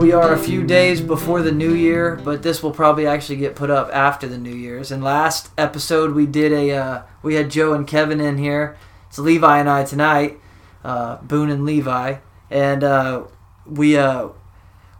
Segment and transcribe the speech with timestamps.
[0.00, 3.54] we are a few days before the new year, but this will probably actually get
[3.54, 4.90] put up after the New Year's.
[4.90, 8.78] And last episode we did a uh, we had Joe and Kevin in here.
[9.08, 10.40] It's Levi and I tonight,
[10.82, 12.16] uh, Boone and Levi,
[12.50, 13.24] and uh,
[13.66, 14.28] we uh,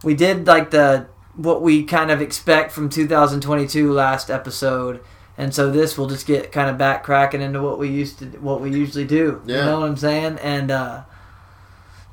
[0.03, 5.03] we did like the what we kind of expect from 2022 last episode.
[5.35, 8.25] And so this will just get kind of back cracking into what we used to,
[8.39, 9.41] what we usually do.
[9.47, 10.37] You know what I'm saying?
[10.43, 11.03] And uh,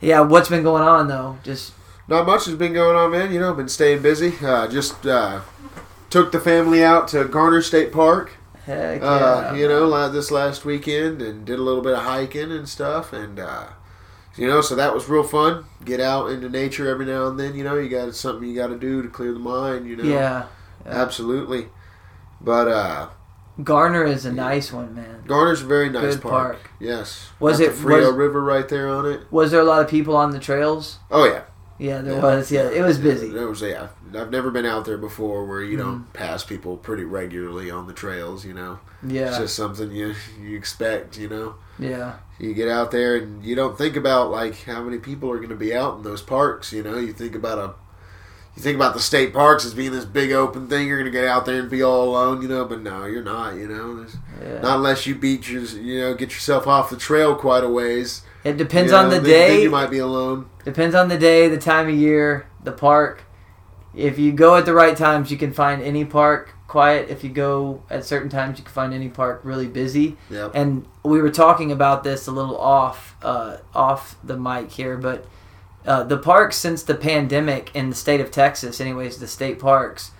[0.01, 1.37] yeah, what's been going on though?
[1.43, 1.73] Just
[2.09, 3.33] Not much has been going on, man.
[3.33, 4.35] You know, I've been staying busy.
[4.43, 5.43] Uh, just uh,
[6.11, 8.33] took the family out to Garner State Park.
[8.65, 9.55] heck Uh, yeah.
[9.55, 13.39] you know, this last weekend, and did a little bit of hiking and stuff, and
[13.39, 13.67] uh,
[14.37, 15.67] you know, so that was real fun.
[15.85, 17.55] Get out into nature every now and then.
[17.55, 19.87] You know, you got something you got to do to clear the mind.
[19.87, 20.47] You know, Yeah.
[20.87, 20.93] yeah.
[20.93, 21.67] absolutely.
[22.41, 23.09] But uh,
[23.63, 25.25] Garner is a nice one, man.
[25.27, 26.53] Garner's a very nice Good park.
[26.63, 26.71] park.
[26.81, 27.29] Yes.
[27.41, 29.23] Was it- the Frio was- River right there on it?
[29.31, 30.99] Was there a lot of people on the trails?
[31.11, 31.43] Oh yeah.
[31.79, 32.21] Yeah, there Yeah.
[32.23, 32.51] was.
[32.51, 33.29] Yeah, it was busy.
[33.31, 33.89] There was yeah.
[34.15, 35.87] I've never been out there before where you Mm-hmm.
[35.91, 38.45] don't pass people pretty regularly on the trails.
[38.45, 41.17] You know, yeah, it's just something you you expect.
[41.19, 44.99] You know, yeah, you get out there and you don't think about like how many
[44.99, 46.73] people are going to be out in those parks.
[46.73, 47.75] You know, you think about a
[48.57, 50.89] you think about the state parks as being this big open thing.
[50.89, 52.43] You're going to get out there and be all alone.
[52.43, 53.55] You know, but no, you're not.
[53.55, 54.05] You know,
[54.43, 54.61] yeah.
[54.63, 58.23] not unless you beat your you know get yourself off the trail quite a ways.
[58.45, 59.63] It depends you on the day.
[59.63, 60.49] you might be alone.
[60.65, 63.25] Depends on the day, the time of year, the park.
[63.95, 67.09] If you go at the right times, you can find any park quiet.
[67.09, 70.17] If you go at certain times, you can find any park really busy.
[70.31, 70.53] Yep.
[70.55, 75.27] And we were talking about this a little off uh, off the mic here, but
[75.87, 80.13] uh, the parks since the pandemic in the state of Texas, anyways, the state parks,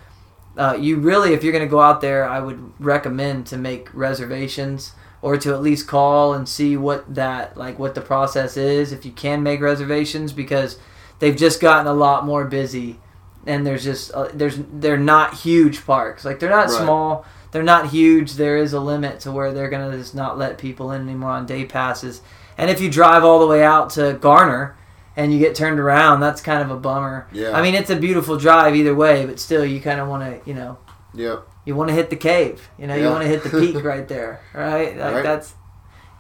[0.57, 3.93] uh, you really, if you're going to go out there, I would recommend to make
[3.95, 8.93] reservations or to at least call and see what that like what the process is
[8.93, 10.79] if you can make reservations because
[11.19, 12.99] they've just gotten a lot more busy
[13.47, 16.83] and there's just uh, there's they're not huge parks like they're not Right.
[16.83, 20.59] small they're not huge there is a limit to where they're gonna just not let
[20.59, 22.21] people in anymore on day passes
[22.57, 24.77] and if you drive all the way out to garner
[25.17, 27.53] and you get turned around that's kind of a bummer Yeah.
[27.57, 30.49] i mean it's a beautiful drive either way but still you kind of want to
[30.49, 30.79] you know
[31.15, 31.49] Yep.
[31.69, 32.57] You want to hit the cave.
[32.79, 34.97] You know, you want to hit the peak right there, right?
[34.97, 35.23] Like Right.
[35.23, 35.55] that's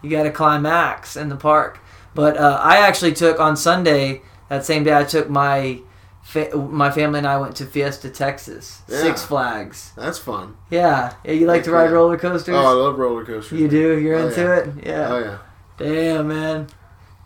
[0.02, 1.80] you got to climax in the park.
[2.14, 4.20] But uh, I actually took on Sunday
[4.50, 4.94] that same day.
[4.96, 5.80] I took my
[6.22, 9.00] fa- my family and I went to Fiesta, Texas, Yeah.
[9.02, 9.92] Six Flags.
[9.96, 10.56] That's fun.
[10.70, 11.32] Yeah, yeah.
[11.32, 11.96] You like to ride Yeah.
[11.98, 12.54] roller coasters?
[12.54, 13.58] Oh, I love roller coasters.
[13.58, 13.98] you do.
[13.98, 14.56] You're Oh, into yeah.
[14.56, 14.68] it.
[14.86, 15.08] Yeah.
[15.14, 15.38] Oh yeah.
[15.78, 16.66] Damn, man.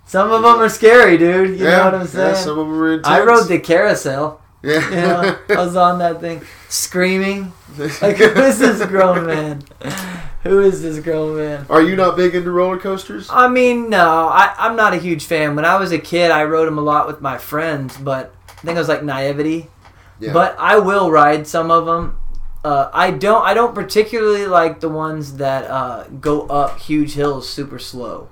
[0.05, 1.59] Some of them are scary, dude.
[1.59, 2.35] You yeah, know what I'm saying?
[2.35, 3.07] Yeah, some of them are intense.
[3.09, 4.42] I rode the carousel.
[4.63, 4.89] Yeah.
[4.91, 7.53] You know, I was on that thing screaming.
[7.77, 9.63] Like, who is this grown man?
[10.45, 11.67] Who is this grown man?
[11.71, 13.29] Are you not big into roller coasters?
[13.31, 15.57] I mean, no, I, I'm not a huge fan.
[15.57, 18.61] When I was a kid, I rode them a lot with my friends, but I
[18.63, 19.69] think it was like naivety.
[20.21, 20.33] Yeah.
[20.33, 22.19] But I will ride some of them.
[22.65, 23.43] Uh, I don't.
[23.45, 28.29] I don't particularly like the ones that uh, go up huge hills super slow.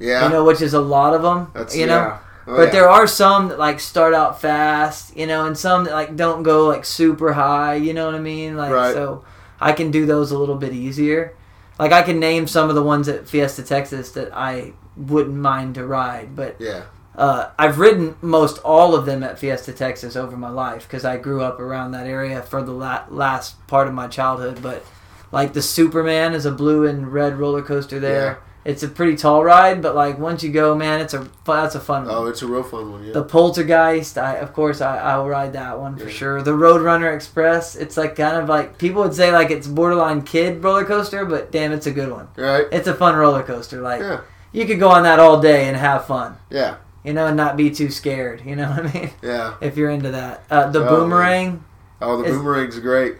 [0.00, 0.24] yeah.
[0.24, 1.50] You know, which is a lot of them.
[1.54, 1.98] That's you know.
[1.98, 2.18] yeah.
[2.48, 2.70] Oh, but yeah.
[2.70, 6.42] there are some that like start out fast, you know, and some that like don't
[6.42, 8.56] go like super high, you know what I mean?
[8.56, 8.94] Like Right.
[8.94, 9.24] so
[9.60, 11.34] I can do those a little bit easier.
[11.78, 15.74] Like I can name some of the ones at Fiesta Texas that I wouldn't mind
[15.76, 16.82] to ride, but Yeah.
[17.16, 21.18] uh, I've ridden most all of them at Fiesta Texas over my life because I
[21.18, 24.60] grew up around that area for the la- last part of my childhood.
[24.62, 24.84] But
[25.30, 28.38] like the Superman is a blue and red roller coaster there.
[28.70, 31.80] It's a pretty tall ride, but like once you go, man, it's a that's a
[31.80, 32.14] fun one.
[32.14, 33.02] Oh, it's a real fun one.
[33.04, 33.12] Yeah.
[33.14, 36.42] The Poltergeist, I of course I, I will ride that one for sure.
[36.42, 40.62] The Roadrunner Express, it's like kind of like people would say like it's borderline kid
[40.62, 42.28] roller coaster, but damn, it's a good one.
[42.36, 42.66] right.
[42.70, 43.80] It's a fun roller coaster.
[43.80, 44.20] Like Yeah.
[44.52, 46.76] you could go on that all day and have fun, Yeah.
[47.04, 48.42] you know, and not be too scared.
[48.44, 49.10] You know what I mean?
[49.22, 49.54] Yeah.
[49.62, 51.64] If you're into that, uh, the Oh, boomerang,
[52.02, 53.16] Oh, the boomerang's great.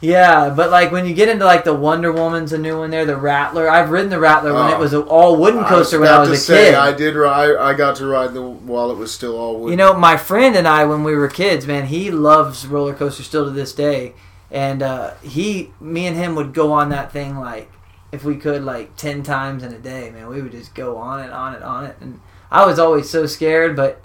[0.00, 3.04] Yeah, but like when you get into like the Wonder Woman's a new one there.
[3.04, 4.74] The Rattler, I've ridden the Rattler when Oh.
[4.74, 6.74] it was an all wooden coaster when I was a to say, kid.
[6.74, 7.14] I did.
[7.14, 9.70] ri- I I got to ride the while it was still all wood.
[9.70, 13.26] You know, my friend and I, when we were kids, man, he loves roller coasters
[13.26, 14.14] still to this day.
[14.50, 17.70] And uh, he, me and him would go on that thing like,
[18.12, 20.28] if we could, like 10 times in a day, man.
[20.28, 21.96] We would just go on it, on it, on it.
[22.00, 22.20] And
[22.50, 24.00] I was always so scared, but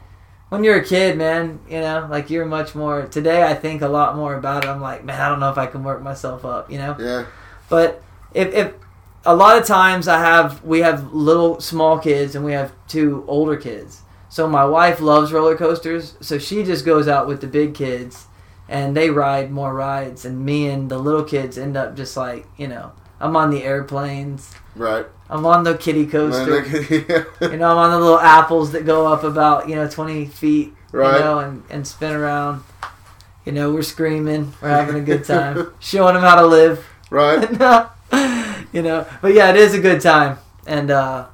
[0.53, 3.07] when you're a kid, man, you know, like you're much more.
[3.07, 4.67] Today, I think a lot more about it.
[4.67, 6.95] I'm like, man, I don't know if I can work myself up, you know?
[6.99, 7.25] Yeah.
[7.69, 8.03] But
[8.35, 8.73] if, if
[9.25, 13.25] a lot of times I have we have little small kids and we have two
[13.27, 14.03] older kids.
[14.29, 18.27] So my wife loves roller coasters, so she just goes out with the big kids
[18.69, 22.45] and they ride more rides and me and the little kids end up just like,
[22.57, 22.91] you know,
[23.23, 24.53] I'm on the airplanes.
[24.75, 25.05] Right.
[25.29, 26.63] I'm on the kiddie coaster.
[26.63, 30.25] look- You know, I'm on the little apples that go up about, you know, 20
[30.27, 31.17] feet Right.
[31.17, 32.63] You know, and, and spin around.
[33.45, 36.85] You know, we're screaming, we're having a good time, showing them how to live.
[37.09, 37.49] Right.
[38.73, 40.37] you know, but yeah, it is a good time,
[40.67, 41.25] and uh,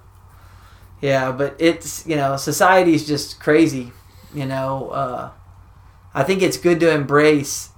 [1.01, 3.91] yeah, but it's you know, society's just crazy.
[4.33, 5.31] You know, uh,
[6.13, 7.69] I think it's good to embrace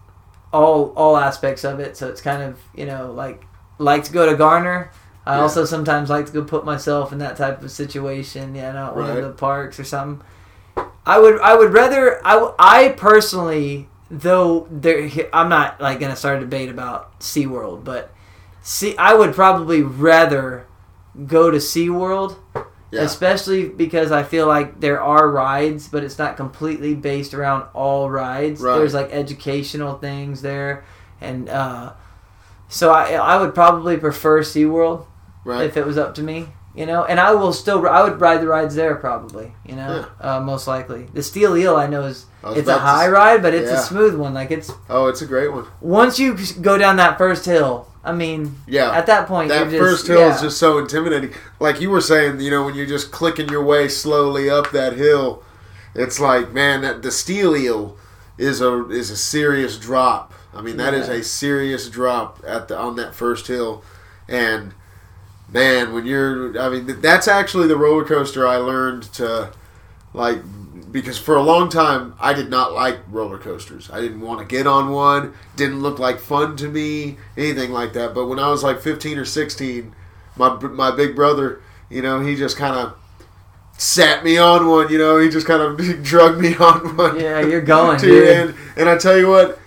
[0.54, 1.98] all all aspects of it.
[1.98, 3.44] So it's kind of you know like
[3.81, 4.92] like to go to Garner.
[5.25, 5.42] I Yeah.
[5.42, 8.56] also sometimes like to go put myself in that type of situation.
[8.56, 10.25] You know, one of the parks or something.
[11.06, 16.38] I would I would rather I, I personally though there I'm not like gonna start
[16.38, 18.12] a debate about SeaWorld, but
[18.62, 20.66] see I would probably rather
[21.27, 22.36] go to SeaWorld
[22.92, 23.01] Yeah.
[23.01, 28.10] especially because I feel like there are rides, but it's not completely based around all
[28.10, 28.62] rides.
[28.62, 28.77] Right.
[28.77, 30.84] There's like educational things there,
[31.22, 31.94] and uh,
[32.72, 35.06] so I I would probably prefer SeaWorld
[35.46, 35.66] Right.
[35.66, 37.04] if it was up to me, you know.
[37.06, 40.68] And I will still I would ride the rides there probably, you know, uh, most
[40.68, 41.08] likely.
[41.14, 43.70] The Steel Eel I know is I it's a about to high ride, but it's
[43.72, 43.78] Yeah.
[43.80, 44.34] a smooth one.
[44.34, 45.66] Like it's Oh, it's a great one.
[45.82, 47.88] once you go down that first hill.
[48.04, 48.90] I mean, Yeah.
[48.92, 50.34] at that point, that you're first hill yeah.
[50.34, 51.34] is just so intimidating.
[51.60, 54.94] Like you were saying, you know, when you're just clicking your way slowly up that
[54.94, 55.44] hill,
[55.94, 57.96] it's like, man, that the steel eel
[58.40, 60.34] is a is a serious drop.
[60.53, 61.15] I mean, that is Yeah.
[61.15, 63.83] a serious drop at the on that first hill,
[64.27, 64.74] and
[65.51, 69.51] man, when you're, I mean, that's actually the roller coaster I learned to
[70.13, 70.39] like
[70.92, 73.89] because for a long time I did not like roller coasters.
[73.94, 75.33] I didn't want to get on one.
[75.56, 78.13] Didn't look like fun to me, anything like that.
[78.13, 79.95] But when I was like 15 or 16,
[80.36, 82.94] my my big brother, you know, he just kind of
[83.77, 84.89] sat me on one.
[84.92, 87.18] You know, he just kind of drug me on one.
[87.18, 88.27] Yeah, you're going, dude.
[88.30, 89.59] And, and I tell you what,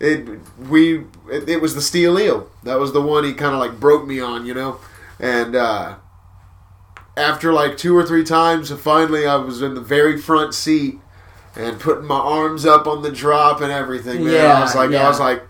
[0.00, 0.28] it
[0.68, 0.98] we
[1.30, 2.50] it, it was the steel eel.
[2.64, 4.46] That was the one he kind of like broke me on.
[4.46, 4.80] You know,
[5.20, 5.54] and.
[5.56, 5.96] uh
[7.16, 11.00] after like two or three times, finally I was in the very front seat
[11.56, 14.24] and putting my arms up on the drop and everything.
[14.24, 15.04] Man, I was like, yeah.
[15.04, 15.42] I was like,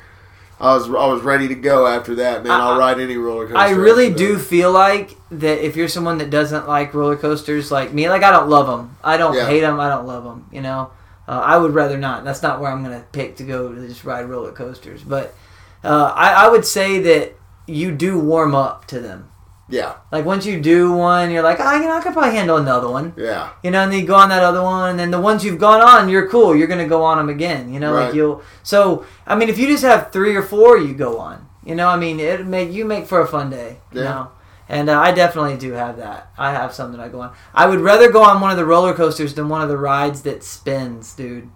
[0.61, 2.43] I was, I was ready to go after that.
[2.43, 3.59] Man, I- I'll ride any roller coaster.
[3.59, 7.93] I really do feel like that if you're someone that doesn't like roller coasters like
[7.93, 8.97] me, like I don't love them.
[9.05, 9.47] I don't Yeah.
[9.47, 9.79] hate them.
[9.79, 10.47] I don't love them.
[10.51, 10.91] You know,
[11.29, 12.25] uh, I would rather not.
[12.25, 15.03] That's not where I'm gonna pick to go to just ride roller coasters.
[15.03, 15.35] But
[15.85, 17.35] uh, I, I would say that
[17.67, 19.31] you do warm up to them.
[19.71, 22.57] Yeah, Like once you do one, you're like, oh, you know, I could probably handle
[22.57, 23.13] another one.
[23.19, 25.45] yeah, You know, and then you go on that other one, and then the ones
[25.45, 26.57] you've gone on, you're cool.
[26.57, 27.71] You're gonna go on them again.
[27.71, 28.43] You know, like you'll.
[28.63, 31.47] So I mean, if you just have three or four, you go on.
[31.67, 33.77] You know, I mean, it make you make for a fun day.
[33.93, 34.05] You Yeah.
[34.05, 34.31] know,
[34.69, 36.31] and uh, I definitely do have that.
[36.39, 37.35] I have some that I go on.
[37.55, 40.23] I would rather go on one of the roller coasters than one of the rides
[40.23, 41.51] that spins, dude.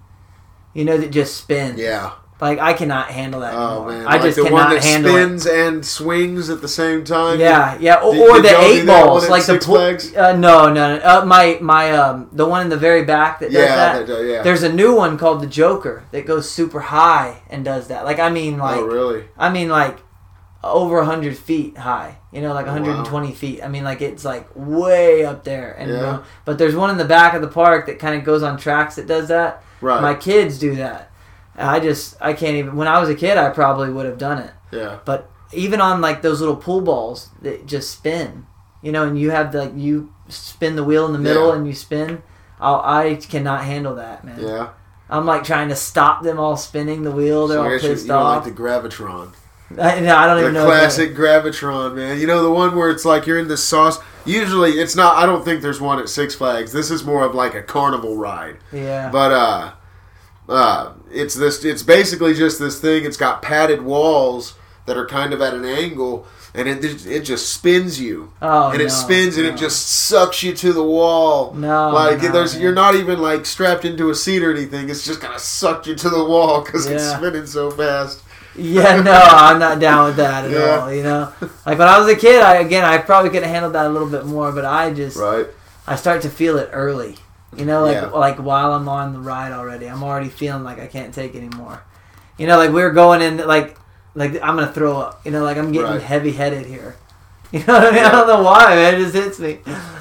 [0.75, 1.79] You know, that just spins.
[1.79, 2.13] yeah.
[2.41, 3.89] Like I cannot handle that Oh anymore.
[3.93, 5.21] man, I like just the cannot one that handle it.
[5.21, 7.39] spins and swings at the same time.
[7.39, 9.77] Yeah, yeah, or, Did- or did the eight balls, like the pool.
[9.77, 11.01] Uh, no, no, no.
[11.05, 14.07] Uh, my my um, the one in the very back that does yeah, that.
[14.09, 14.43] that- yeah.
[14.43, 18.05] There's a new one called the Joker that goes super high and does that.
[18.05, 19.27] Like I mean, like oh really?
[19.39, 19.99] I mean, like
[20.65, 22.17] over hundred feet high.
[22.33, 22.81] You know, like Oh, wow.
[22.81, 23.63] 120 feet.
[23.63, 25.73] I mean, like it's like way up there.
[25.79, 25.97] And Yeah.
[26.01, 28.57] uh, but there's one in the back of the park that kind of goes on
[28.59, 29.63] tracks that does that.
[29.81, 30.01] Right.
[30.01, 31.11] My kids do that.
[31.57, 32.77] I just I can't even.
[32.77, 34.53] When I was a kid, I probably would have done it.
[34.71, 35.01] yeah.
[35.05, 38.47] But even on like those little pool balls that just spin,
[38.83, 41.57] you know, and you have the like you spin the wheel in the middle Yeah.
[41.57, 42.23] and you spin.
[42.61, 44.41] I'll, I cannot handle that, man.
[44.41, 44.69] Yeah.
[45.11, 47.49] I'm like trying to stop them all spinning the wheel.
[47.49, 48.47] They're So all guess you, pissed you off.
[48.47, 49.33] like the gravitron.
[49.79, 50.67] I, no, I don't The even know.
[50.67, 52.19] classic Gravitron, man.
[52.21, 53.99] You know the one where it's like you're in this sauce.
[54.25, 55.17] Usually, it's not.
[55.17, 56.73] I don't think there's one at Six Flags.
[56.73, 58.59] This is more of like a carnival ride.
[58.73, 59.11] Yeah.
[59.11, 59.73] But uh,
[60.49, 61.65] uh, it's this.
[61.65, 63.05] It's basically just this thing.
[63.05, 64.55] It's got padded walls
[64.87, 68.81] that are kind of at an angle, and it it just spins you, oh, and
[68.81, 71.53] it no, spins, and it just sucks you to the wall.
[71.55, 71.91] no.
[71.91, 72.63] like no, there's, man.
[72.63, 74.89] you're not even like strapped into a seat or anything.
[74.89, 78.23] It's just gonna suck you to the wall because it's spinning so fast.
[78.55, 80.81] Yeah, no, I'm not down with that at Yeah.
[80.81, 80.93] all.
[80.93, 81.33] You know,
[81.67, 83.89] like when I was a kid, I again, I probably could have handled that a
[83.89, 85.47] little bit more, but I just, Right.
[85.87, 87.17] I start to feel it early.
[87.57, 88.07] You know, like Yeah.
[88.09, 91.83] like while I'm on the ride already, I'm already feeling like I can't take anymore.
[92.39, 93.77] You know, like we are going in, like
[94.15, 95.21] like I'm gonna throw up.
[95.25, 96.03] You know, like I'm getting Right.
[96.03, 96.97] heavy headed here.
[97.53, 98.03] You know what I mean?
[98.05, 98.95] I don't know why, man.
[98.95, 99.59] It just hits me.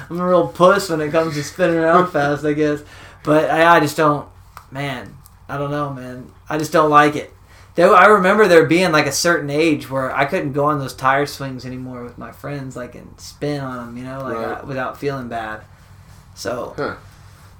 [0.08, 2.80] I'm a real puss when it comes to spinning around fast, I guess.
[3.24, 4.26] But I, I just don't,
[4.70, 5.14] man.
[5.50, 6.30] I don't know, man.
[6.48, 7.30] I just don't like it.
[7.74, 10.94] There, I remember there being like a certain age where I couldn't go on those
[10.94, 14.58] tire swings anymore with my friends, like and spin on them, you know, like Right.
[14.62, 15.62] uh, without feeling bad.
[16.34, 16.94] So Huh.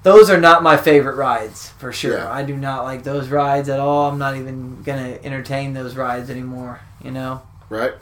[0.03, 2.17] those are not my favorite rides for sure.
[2.19, 2.31] Yeah.
[2.31, 4.11] I do not like those rides at all.
[4.11, 6.81] I'm not even gonna entertain those rides anymore.
[7.03, 7.41] You know.
[7.69, 7.93] Right.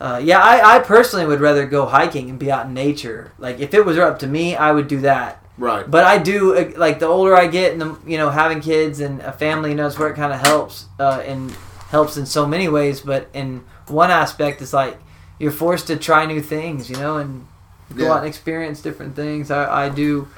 [0.00, 3.32] Uh, yeah, I, I personally would rather go hiking and be out in nature.
[3.38, 5.42] Like if it was up to me, I would do that.
[5.58, 5.90] Right.
[5.90, 9.00] But I do uh, like the older I get, and the you know having kids
[9.00, 11.50] and a family knows where it kind of helps uh, and
[11.90, 13.00] helps in so many ways.
[13.00, 14.98] But in one aspect, it's like
[15.38, 17.46] you're forced to try new things, you know, and
[17.94, 18.12] go Yeah.
[18.12, 19.50] out and experience different things.
[19.50, 20.28] I, I do,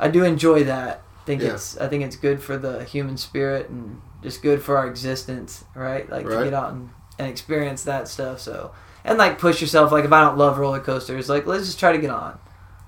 [0.00, 1.02] I do enjoy that.
[1.22, 1.52] I think Yeah.
[1.54, 5.64] it's I think it's good for the human spirit and just good for our existence,
[5.74, 6.08] right?
[6.10, 8.40] Like to get out and, and experience that stuff.
[8.40, 8.72] So
[9.04, 9.92] and like push yourself.
[9.92, 12.38] Like if I don't love roller coasters, like let's just try to get on,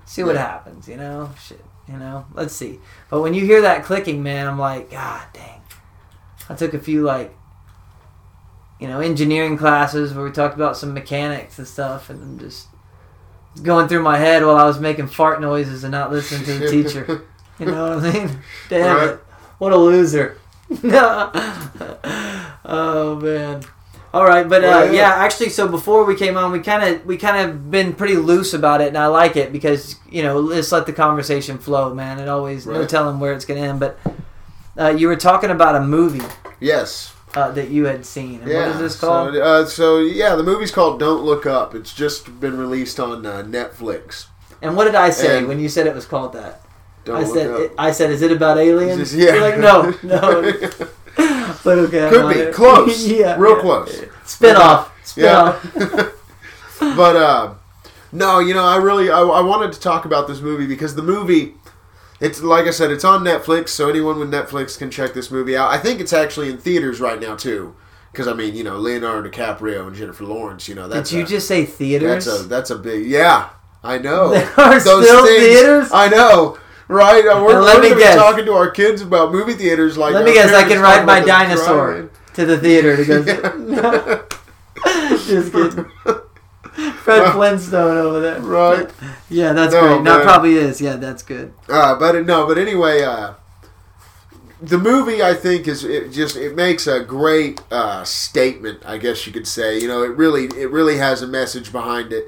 [0.07, 0.41] see what Yeah.
[0.47, 0.87] happens.
[0.87, 1.63] You know, shit.
[1.87, 2.79] You know, let's see.
[3.09, 5.61] But when you hear that clicking, man, I'm like, God dang.
[6.49, 7.33] I took a few like,
[8.79, 12.67] you know, engineering classes where we talked about some mechanics and stuff, and I'm just
[13.63, 16.69] going through my head while I was making fart noises and not listening to the
[16.83, 17.23] teacher.
[17.59, 18.39] You know what I mean?
[18.69, 19.09] Damn Right.
[19.11, 19.19] it!
[19.57, 20.37] What a loser.
[22.65, 23.63] oh man.
[24.13, 25.09] All right, but uh, yeah.
[25.15, 28.53] actually, so before we came on, we kind of we kind of been pretty loose
[28.53, 32.19] about it, and I like it because you know let's let the conversation flow, man.
[32.19, 33.79] It always no telling where it's gonna end.
[33.79, 33.99] But
[34.79, 36.25] uh, you were talking about a movie
[36.59, 37.13] Yes.
[37.35, 38.41] uh, that you had seen.
[38.41, 38.67] And Yeah.
[38.67, 39.33] What is this called?
[39.35, 41.75] So, uh, so yeah, the movie's called Don't Look Up.
[41.75, 44.27] It's just been released on uh, Netflix.
[44.61, 46.61] and what did I say and- when you said it was called that?
[47.03, 47.71] Don't I look said, up.
[47.77, 48.99] I said, is it about aliens?
[48.99, 49.33] Just- yeah.
[49.35, 50.87] You're like, no, no.
[51.69, 53.07] Okay, Could be close.
[53.07, 53.61] yeah, Real yeah.
[53.61, 54.03] close.
[54.25, 54.91] Spin off.
[55.07, 55.39] Spin Yeah.
[55.39, 55.73] off.
[56.79, 57.53] but uh,
[58.11, 61.01] no, you know, I really I, I wanted to talk about this movie because the
[61.03, 61.53] movie,
[62.19, 65.55] it's like I said, it's on Netflix, so anyone with Netflix can check this movie
[65.57, 65.69] out.
[65.71, 67.75] I think it's actually in theaters right now too,
[68.11, 70.67] because I mean, you know, Leonardo DiCaprio and Jennifer Lawrence.
[70.67, 72.25] You know, that's Did you a, just say theaters?
[72.25, 73.49] that's a that's a big yeah.
[73.83, 74.31] I know.
[74.57, 75.89] There are still theaters?
[75.93, 76.57] I know.
[76.87, 78.15] Right, uh, we're, let me guess.
[78.15, 79.97] talking to our kids about movie theaters.
[79.97, 84.25] Like, Let me guess, I can ride my dinosaur to the theater to go.
[85.25, 85.85] Just kidding.
[87.03, 88.39] Fred Flintstone over there.
[88.39, 88.89] Right.
[89.29, 90.03] Yeah, that's No, great.
[90.05, 90.79] That probably is.
[90.79, 91.53] Yeah, that's good.
[91.67, 93.33] Uh, but no, but anyway, uh,
[94.61, 98.83] the movie I think is it just it makes a great uh, statement.
[98.85, 99.79] I guess you could say.
[99.79, 102.25] You know, it really it really has a message behind it,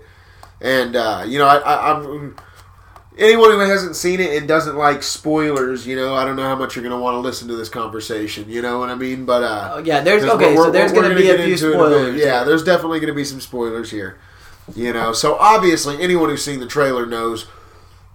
[0.60, 2.36] and uh, you know, I, I, I'm
[3.20, 5.86] anyone who hasn't seen it and doesn't like spoilers.
[5.86, 7.70] You know, I don't know how much you're going to want to listen to this
[7.70, 8.50] conversation.
[8.50, 9.26] You know what I mean?
[9.26, 10.56] But uh, Oh, yeah, there's okay.
[10.56, 12.16] so there's going to be a few spoilers.
[12.16, 14.18] yeah, there's definitely going to be some spoilers here.
[14.76, 17.46] You know, so obviously anyone who's seen the trailer knows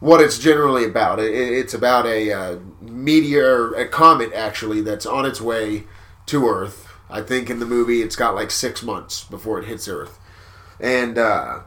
[0.01, 1.19] what it's generally about.
[1.19, 5.85] It, it- it's about a uh, meteor, a comet actually, that's on its way
[6.27, 6.89] to Earth.
[7.11, 10.19] I think in the movie it's got like six months before it hits Earth,
[10.81, 11.61] and uh,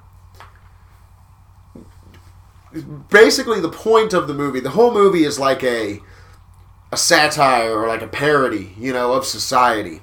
[2.83, 5.99] basically the point of the movie, the whole movie is like a
[6.91, 10.01] a satire or like a parody, you know, of society,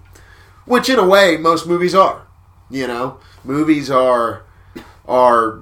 [0.67, 2.27] which in a way most movies are.
[2.71, 4.45] You know, movies are
[5.07, 5.61] are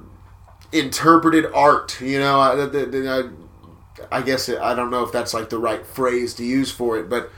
[0.73, 2.01] interpreted art.
[2.01, 3.29] You know, I, I,
[4.11, 6.99] I guess it, I don't know if that's like the right phrase to use for
[6.99, 7.31] it, but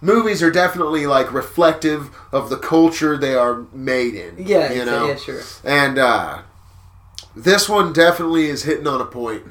[0.00, 4.34] movies are definitely like reflective of the culture they are made in.
[4.38, 5.42] Yeah, you know, yeah, sure.
[5.64, 6.42] and uh,
[7.44, 9.44] this one definitely is hitting on a point.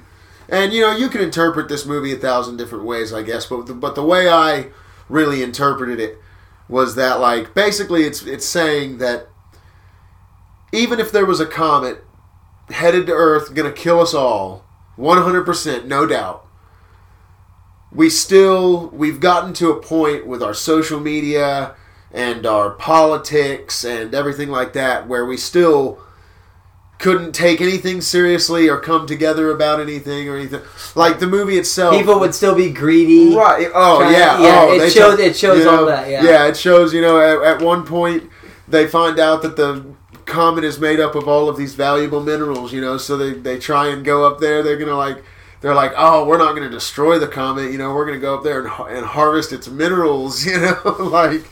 [0.47, 3.45] And you know, you can interpret this movie a thousand different ways, I guess.
[3.45, 4.67] But the, but the way I
[5.07, 6.17] really interpreted it
[6.67, 9.27] was that, like, basically, it's it's saying that
[10.71, 12.03] even if there was a comet
[12.69, 14.65] headed to Earth, gonna kill us all,
[14.95, 16.45] one hundred percent, no doubt.
[17.91, 21.75] We still we've gotten to a point with our social media
[22.11, 25.99] and our politics and everything like that where we still
[26.99, 30.61] couldn't take anything seriously or come together about anything or anything.
[30.95, 31.95] Like the movie itself.
[31.95, 33.33] People would still be greedy.
[33.35, 33.69] Right.
[33.73, 34.41] Oh Trying- yeah.
[34.41, 36.23] yeah, Oh, it shows- t- it shows you know, all that, yeah.
[36.23, 36.47] Yeah.
[36.47, 36.93] It shows.
[36.93, 38.29] You know, at, at one point
[38.67, 39.83] they find out that the
[40.25, 42.71] comet is made up of all of these valuable minerals.
[42.73, 44.61] You know, so they they try and go up there.
[44.61, 45.23] They're gonna like.
[45.61, 47.71] They're like, oh, we're not going to destroy the comet.
[47.71, 50.45] You know, we're going to go up there and, and harvest its minerals.
[50.49, 51.43] You know, like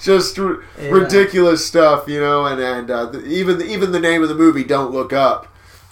[0.00, 0.88] just r- Yeah.
[0.90, 2.08] ridiculous stuff.
[2.08, 5.12] You know, and and uh, the, even even the name of the movie, "Don't Look
[5.12, 5.46] Up,"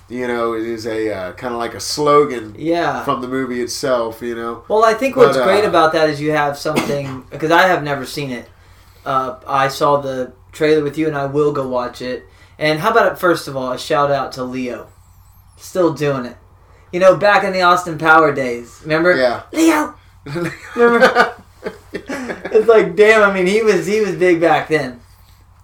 [0.09, 3.05] you know, is a uh, kind of like a slogan Yeah.
[3.05, 4.23] from the movie itself.
[4.23, 7.25] You know, Well, I think what's But, uh, great about that is you have something
[7.31, 8.49] because I have never seen it.
[9.05, 12.25] Uh, I saw the trailer with you, and I will go watch it.
[12.59, 13.19] And how about it?
[13.19, 14.89] First of all, a shout out to Leo,
[15.59, 16.37] still doing it.
[16.93, 19.17] You know, back in the Austin Power days, remember?
[19.17, 19.43] Yeah.
[19.53, 19.95] Leo.
[20.77, 21.35] Remember?
[21.93, 23.23] it's like, damn.
[23.29, 25.01] I mean, he was he was big back then.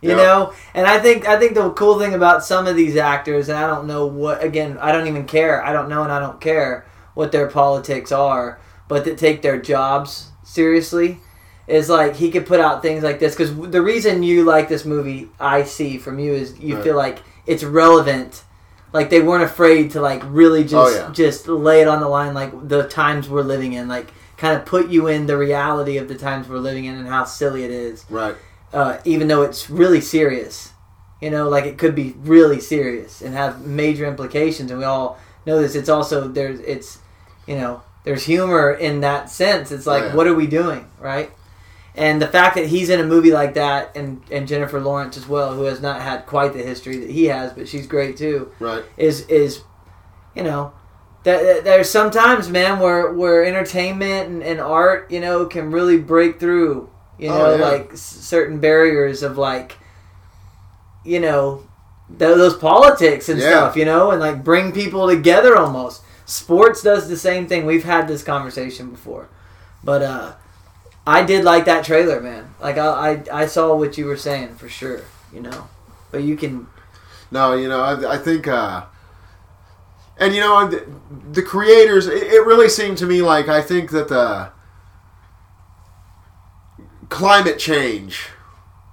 [0.01, 0.17] You Yeah.
[0.17, 3.59] know, and I think I think the cool thing about some of these actors, and
[3.59, 4.43] I don't know what.
[4.43, 5.63] Again, I don't even care.
[5.65, 9.61] I don't know, and I don't care what their politics are, but that take their
[9.61, 11.19] jobs seriously
[11.67, 14.85] is like he could put out things like this because the reason you like this
[14.87, 16.85] movie I see from you is you Right.
[16.85, 18.45] feel like it's relevant
[18.93, 21.11] like they weren't afraid to like really just Oh, yeah.
[21.13, 24.65] just lay it on the line like the times we're living in like kind of
[24.67, 27.71] put you in the reality of the times we're living in and how silly it
[27.71, 28.37] is Right.
[28.73, 30.73] uh, even though it's really serious
[31.21, 35.19] you know like it could be really serious and have major implications and we all
[35.47, 36.99] know this it's also there's it's
[37.47, 40.15] you know there's humor in that sense it's like Yeah.
[40.15, 41.31] what are we doing right
[41.99, 45.27] and the fact that he's in a movie like that and, and jennifer lawrence as
[45.29, 48.51] well who has not had quite the history that he has but she's great too
[48.61, 48.85] Right.
[48.97, 49.63] is is
[50.35, 50.73] you know
[51.25, 55.99] that, that there's sometimes man where where entertainment and, and art you know can really
[55.99, 56.89] break through
[57.19, 57.65] you Oh, know yeah.
[57.73, 59.77] like s- certain barriers of like
[61.05, 61.63] you know
[62.09, 63.49] th- those politics and Yeah.
[63.51, 67.85] stuff you know and like bring people together almost sports does the same thing we've
[67.85, 69.29] had this conversation before
[69.83, 70.33] but uh
[71.09, 72.87] i did like that trailer man like i
[73.33, 75.69] i, I saw what you were saying for sure you know
[76.11, 76.67] but you can
[77.31, 78.85] No, you know, I, I think, uh,
[80.19, 80.87] and you know, the,
[81.33, 82.07] the creators.
[82.07, 84.51] It, it really seemed to me like I think that the
[87.09, 88.29] climate change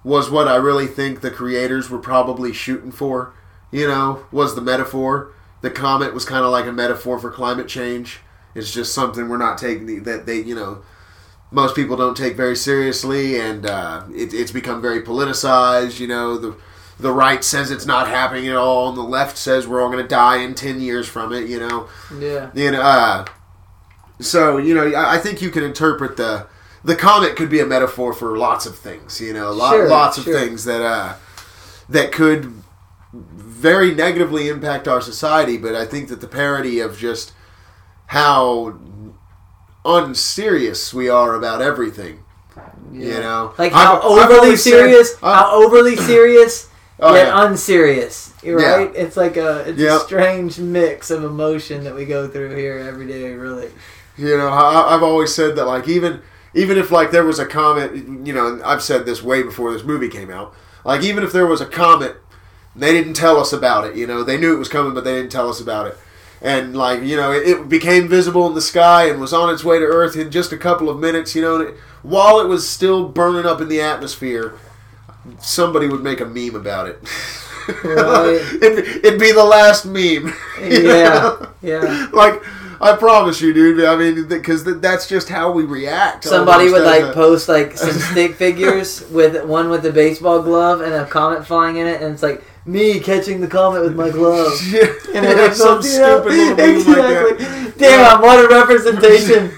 [0.03, 3.33] was what I really think the creators were probably shooting for.
[3.71, 5.31] You know, was the metaphor.
[5.61, 8.19] The comet was kind of like a metaphor for climate change.
[8.53, 10.83] It's just something we're not taking that they, you know,
[11.55, 15.99] most people don't take very seriously, and uh, it, it's become very politicized.
[15.99, 16.55] You know, the
[16.99, 20.03] the right says it's not happening at all, and the left says we're all going
[20.03, 21.47] to die in ten years from it.
[21.49, 21.87] You know,
[22.19, 22.81] yeah you know.
[22.81, 23.25] Uh,
[24.19, 26.47] so you know, I, I think you can interpret the
[26.83, 29.21] the comet could be a metaphor for lots of things.
[29.21, 31.15] You know, lot, Sure, lots of things that uh,
[31.89, 32.53] that could
[33.13, 35.57] very negatively impact our society.
[35.57, 37.31] But I think that the parody of just
[38.07, 38.77] how
[39.85, 42.19] unserious we are about everything.
[42.91, 46.67] You know, Like I've- how I've overly said- serious, I've- how overly serious,
[46.99, 47.45] Oh, yet yeah.
[47.45, 48.31] unserious.
[48.41, 48.75] You're Yeah.
[48.75, 48.91] right.
[48.95, 50.01] It's like a it's Yep.
[50.01, 53.33] a strange mix of emotion that we go through here every day.
[53.33, 53.69] Really.
[54.17, 56.21] You know, I, I've always said that like even
[56.53, 59.73] even if like there was a comet, you know, and I've said this way before
[59.73, 60.53] this movie came out.
[60.85, 62.15] Like even if there was a comet,
[62.77, 63.95] they didn't tell us about it.
[63.95, 65.97] You know, they knew it was coming, but they didn't tell us about it.
[66.41, 69.63] And like you know, it, it became visible in the sky and was on its
[69.63, 71.35] way to Earth in just a couple of minutes.
[71.35, 74.57] You know, and it, while it was still burning up in the atmosphere,
[75.39, 76.99] somebody would make a meme about it.
[77.83, 78.41] Right.
[78.61, 80.33] it'd, it'd be the last meme.
[80.61, 80.89] Yeah.
[80.91, 81.49] know?
[81.61, 82.07] Yeah.
[82.13, 82.41] like
[82.81, 83.83] I promise you, dude.
[83.83, 86.23] I mean, because that's just how we react.
[86.23, 90.81] Somebody would like a- post like some stick figures with one with a baseball glove
[90.81, 94.09] and a comet flying in it, and it's like me catching the comet with my
[94.09, 94.51] glove.
[94.71, 97.29] Yeah, And then it some goes, you stupid little exactly.
[97.29, 97.73] like that.
[97.77, 99.45] Damn, what a representation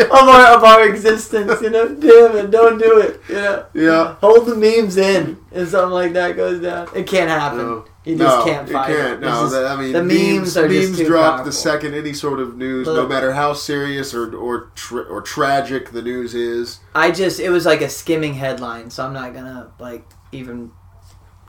[0.00, 1.60] of our of our existence.
[1.62, 3.20] You know, damn it, don't do it.
[3.28, 4.14] You know, Yeah.
[4.20, 6.88] hold the memes in, and something like that goes down.
[6.94, 7.58] It can't happen.
[7.58, 7.84] No.
[8.04, 8.96] You just no, can't fight it.
[8.96, 9.20] can't.
[9.20, 11.44] No, just- that, I mean, the memes are just memes drop powerful.
[11.46, 15.90] the second any sort of news, no matter how serious or or tra- or tragic
[15.90, 16.80] the news is.
[16.94, 20.70] I just it was like a skimming headline, so I'm not gonna like even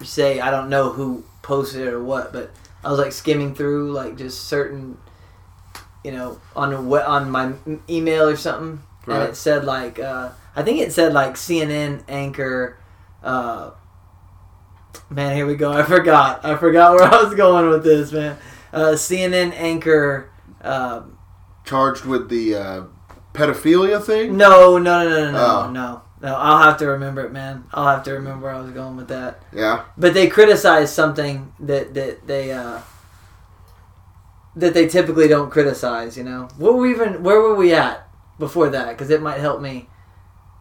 [0.04, 2.52] say I don't know who posted it or what, but
[2.84, 4.98] I was like skimming through like just certain,
[6.04, 7.54] you know, on a we- on my
[7.90, 12.78] email or something, and it said like uh, I think it said like CNN anchor.
[13.24, 13.72] Uh,
[15.10, 15.72] man, here we go.
[15.72, 16.44] I forgot.
[16.46, 18.38] I forgot where I was going with this, man.
[18.74, 20.30] Uh, CNN anchor.
[20.62, 21.18] Um,
[21.66, 22.84] Charged with the uh,
[23.34, 24.36] pedophilia thing.
[24.38, 25.72] no, no, no, no, no, no, Oh.
[25.72, 26.36] no, no.
[26.36, 27.64] I'll have to remember it, man.
[27.74, 29.42] I'll have to remember where I was going with that.
[29.54, 29.84] Yeah.
[29.98, 32.80] But they criticize something that that they uh,
[34.56, 36.18] that they typically don't criticize.
[36.18, 37.24] You know, what were we even?
[37.24, 38.08] Where were we at
[38.40, 38.90] before that?
[38.90, 39.88] Because it might help me.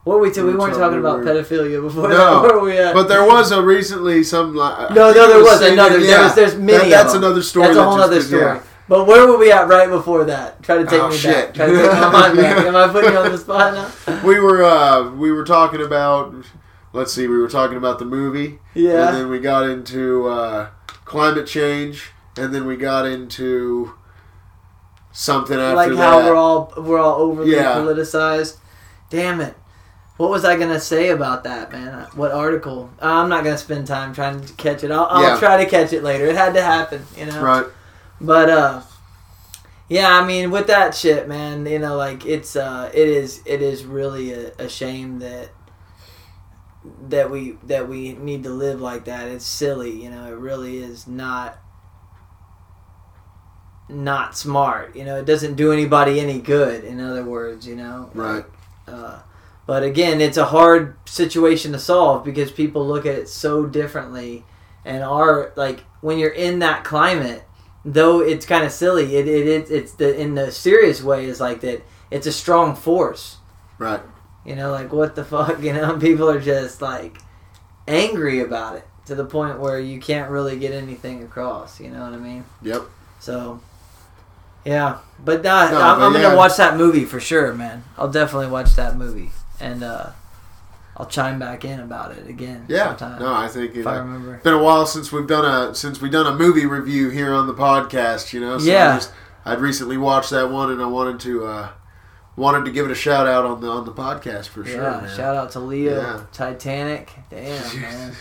[0.05, 0.33] What were we?
[0.33, 2.42] T- we Which weren't talking we about were- pedophilia before No, that.
[2.49, 2.94] Where were we at?
[2.94, 4.55] But there was a recently some.
[4.55, 5.99] like- I no, no, there was saying another.
[6.01, 6.35] that- There was.
[6.35, 6.73] There's many.
[6.79, 7.25] That- of that's them.
[7.25, 7.66] another story.
[7.66, 8.42] That's a that whole just- other story.
[8.42, 8.62] yeah.
[8.90, 10.64] But where were we at right before that?
[10.64, 11.46] Try to take Oh, me shit.
[11.46, 11.55] back.
[11.55, 12.57] Try to take my mind back.
[12.66, 14.20] Am I putting you on the spot now?
[14.26, 16.35] We were uh, we were talking about.
[16.92, 17.29] Let's see.
[17.29, 18.59] We were talking about the movie.
[18.74, 19.07] Yeah.
[19.07, 20.70] And then we got into uh,
[21.05, 23.94] climate change, and then we got into
[25.12, 25.96] something after like that.
[25.96, 27.74] how we're all we're all overly Yeah.
[27.76, 28.57] politicized.
[29.09, 29.57] Damn it!
[30.16, 32.09] What was I gonna say about that, man?
[32.16, 32.90] What article?
[33.00, 34.90] I'm not gonna spend time trying to catch it.
[34.90, 35.38] I'll, I'll Yeah.
[35.38, 36.26] try to catch it later.
[36.26, 37.40] It had to happen, you know.
[37.40, 37.66] right.
[38.20, 38.83] But uh,
[39.88, 43.62] yeah, I mean, with that shit, man, you know, like it's uh, it is it
[43.62, 45.50] is really a, a shame that
[47.09, 49.28] that we that we need to live like that.
[49.28, 50.26] It's silly, you know.
[50.26, 51.59] It really is not
[53.88, 54.94] not smart.
[54.94, 56.85] You know, it doesn't do anybody any good.
[56.85, 58.44] In other words, you know, Right.
[58.87, 59.18] uh,
[59.66, 64.44] but again, it's a hard situation to solve because people look at it so differently,
[64.85, 67.44] and are like when you're in that climate,
[67.84, 71.40] though it's kind of silly, it, it, it it's the in the serious way is
[71.40, 71.82] like that.
[72.10, 73.36] It's a strong force.
[73.78, 74.00] Right.
[74.44, 75.62] You know, like what the fuck?
[75.62, 77.18] You know, people are just like
[77.86, 81.80] angry about it to the point where you can't really get anything across.
[81.80, 82.44] You know what I mean?
[82.62, 82.82] Yep.
[83.18, 83.60] So,
[84.64, 87.84] yeah, but uh, No, I'm, but I'm gonna watch that movie for sure, man.
[87.98, 90.10] I'll definitely watch that movie, and uh,
[91.00, 92.66] I'll chime back in about it again.
[92.68, 92.88] Yeah.
[92.96, 94.34] sometime, No, I think you if I remember.
[94.34, 97.32] it's been a while since we've done a since we've done a movie review here
[97.32, 98.32] on the podcast.
[98.34, 98.58] You know.
[98.58, 98.92] So Yeah.
[98.92, 99.12] I just,
[99.46, 101.68] I'd recently watched that one, and I wanted to uh,
[102.36, 104.82] wanted to give it a shout out on the on the podcast for sure.
[104.82, 105.16] yeah, man.
[105.16, 106.20] shout out to Leo, Yeah.
[106.32, 107.10] Titanic.
[107.30, 108.12] Damn, man,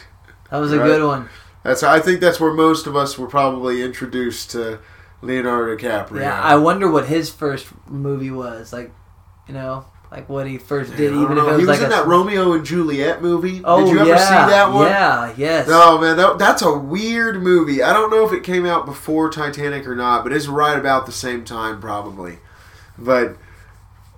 [0.50, 0.86] that was a Right.
[0.88, 1.28] good one.
[1.64, 4.80] That's I think that's where most of us were probably introduced to
[5.22, 6.22] Leonardo DiCaprio.
[6.22, 8.94] Yeah, I wonder what his first movie was like.
[9.50, 11.80] You know, like what he first did, don't even if it was he was like
[11.80, 13.62] in a that Romeo and Juliet movie.
[13.64, 14.88] Oh Did you ever yeah, see that one?
[14.88, 15.68] Yeah, yes.
[15.68, 17.84] No, man, that, that's a weird movie.
[17.84, 21.06] I don't know if it came out before Titanic or not, but it's right about
[21.06, 22.40] the same time, probably.
[22.98, 23.38] But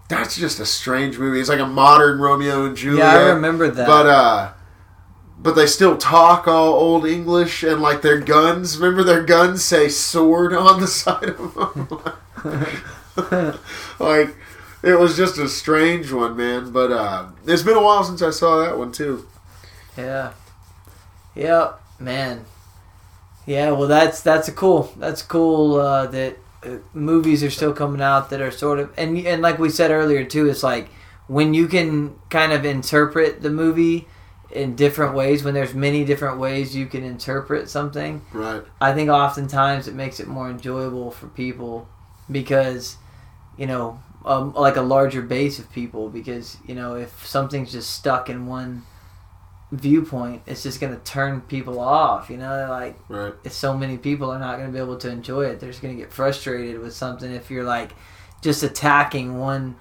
[0.08, 1.42] that's just a strange movie.
[1.42, 3.14] It's like a modern Romeo and Juliet.
[3.14, 3.86] yeah, I remember that.
[3.86, 4.54] But uh,
[5.38, 8.78] but they still talk all old English and like their guns.
[8.78, 11.88] Remember their guns say sword on the side of them.
[14.00, 14.36] like
[14.84, 16.72] it was just a strange one, man.
[16.72, 19.28] But uh, it's been a while since I saw that one too.
[19.98, 20.34] Yeah.
[21.36, 22.46] Yep, man.
[23.46, 24.94] Yeah, well that's that's a cool.
[24.98, 29.18] That's cool uh, that uh, movies are still coming out that are sort of and
[29.26, 30.90] and like we said earlier too, it's like
[31.28, 34.08] when you can kind of interpret the movie
[34.52, 38.62] in different ways when there's many different ways you can interpret something Right.
[38.82, 41.88] I think oftentimes it makes it more enjoyable for people
[42.30, 42.98] because,
[43.58, 46.10] you know, um, like a larger base of people.
[46.10, 48.84] Because you know, if something's just stuck in one
[49.72, 52.30] viewpoint, it's just gonna turn people off.
[52.30, 53.34] You know, like Right.
[53.44, 55.96] if so many people are not gonna be able to enjoy it, they're just gonna
[55.96, 57.32] get frustrated with something.
[57.32, 57.92] If you're like
[58.42, 59.76] just attacking one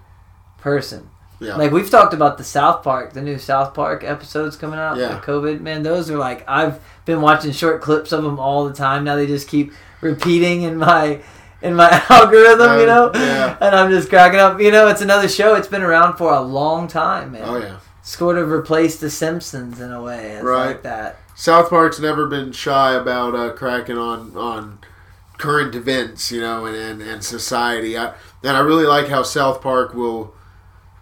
[0.59, 1.09] person.
[1.41, 1.57] Yeah.
[1.57, 4.99] Like we've talked about the South Park, the new South Park episodes coming out.
[4.99, 5.15] Yeah.
[5.15, 8.75] Like COVID, man, those are like I've been watching short clips of them all the
[8.75, 9.05] time.
[9.05, 9.73] Now they just keep
[10.03, 11.21] repeating in my
[11.63, 13.11] in my algorithm, you Um, know.
[13.15, 13.57] yeah.
[13.61, 14.61] And I'm just cracking up.
[14.61, 15.55] You know, it's another show.
[15.55, 17.43] It's been around for a long time, man.
[17.45, 17.77] Oh yeah.
[18.03, 20.33] Sort of replaced the Simpsons in a way.
[20.33, 20.67] It's Right.
[20.69, 21.19] like that.
[21.35, 24.79] South Park's never been shy about uh, cracking on on
[25.39, 27.97] current events, you know, and, and, and society.
[27.97, 30.35] I, and I really like how South Park will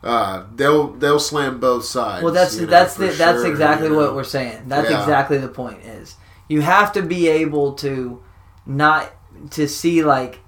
[0.02, 2.22] uh, they'll they'll slam both sides.
[2.22, 3.98] Well, that's know, that's for the, that's exactly you know.
[4.00, 4.64] what we're saying.
[4.68, 5.00] That's Yeah.
[5.00, 5.80] exactly the point.
[5.84, 6.14] Is
[6.48, 8.22] you have to be able to
[8.64, 9.10] not
[9.50, 10.40] to see like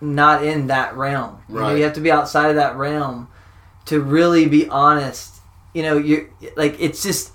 [0.00, 1.38] not in that realm.
[1.48, 1.76] You, know, Right.
[1.78, 3.28] you have to be outside of that realm
[3.86, 5.36] to really be honest.
[5.74, 7.32] You know, you like it's just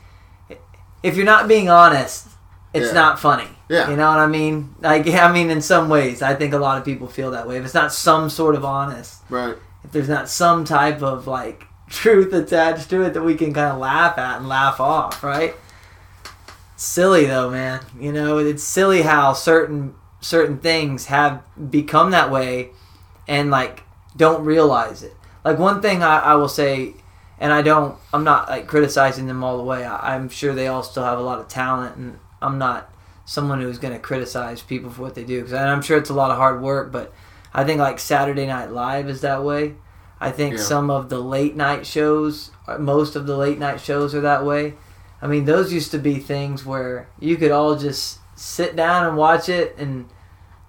[1.04, 2.28] if you're not being honest,
[2.74, 2.94] it's Yeah.
[2.94, 3.48] not funny.
[3.70, 3.90] Yeah.
[3.90, 4.76] You know what I mean?
[4.82, 7.58] Like I mean, in some ways, I think a lot of people feel that way.
[7.58, 9.56] If it's not some sort of honest, Right.
[9.84, 13.72] if there's not some type of like truth attached to it that we can kind
[13.72, 15.56] of laugh at and laugh off, right?
[16.76, 17.80] Silly though, man.
[18.00, 19.94] You know, it's silly how certain
[20.26, 22.72] certain things have become that way
[23.28, 23.84] and like
[24.18, 25.14] don't realize it.
[25.44, 26.96] Like one thing I, I will say,
[27.38, 29.86] and I don't, I'm not like criticizing them all the way.
[29.86, 32.92] I, I'm sure they all still have a lot of talent, and I'm not
[33.26, 36.14] someone who's going to criticize people for what they do because I'm sure it's a
[36.16, 36.92] lot of hard work.
[36.92, 37.14] But
[37.54, 39.76] I think like Saturday Night Live is that way.
[40.20, 40.62] I think Yeah.
[40.64, 44.44] some of the late night shows, uh, most of the late night shows are that
[44.44, 44.74] way.
[45.22, 49.16] I mean, those used to be things where you could all just sit down and
[49.18, 50.10] watch it, and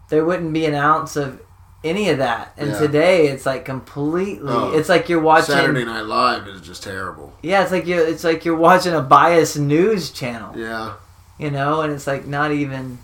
[0.08, 1.40] there wouldn't be an ounce of
[1.84, 2.52] any of that.
[2.56, 2.78] And Yeah.
[2.78, 4.52] today, it's like completely.
[4.52, 5.54] Oh, it's like you're watching.
[5.54, 7.32] Saturday Night Live is just terrible.
[7.42, 8.02] Yeah, it's like you.
[8.02, 10.52] It's like you're watching a biased news channel.
[10.56, 10.94] Yeah.
[11.38, 12.98] You know, and it's like not even.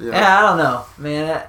[0.00, 0.12] Yeah.
[0.12, 1.28] Yeah, I don't know, man.
[1.36, 1.46] It-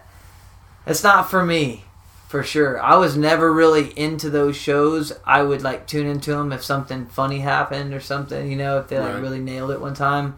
[0.88, 1.86] It's not for me,
[2.28, 2.80] for sure.
[2.80, 5.12] I was never really into those shows.
[5.26, 8.52] I would like tune into them if something funny happened or something.
[8.52, 9.22] You know, if they like Right.
[9.22, 10.36] really nailed it one time.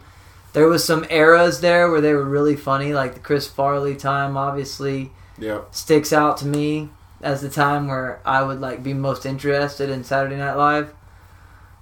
[0.52, 4.36] There was some eras there where they were really funny, like the Chris Farley time.
[4.36, 5.60] Obviously, Yeah.
[5.70, 6.90] sticks out to me
[7.22, 10.92] as the time where I would like be most interested in Saturday Night Live.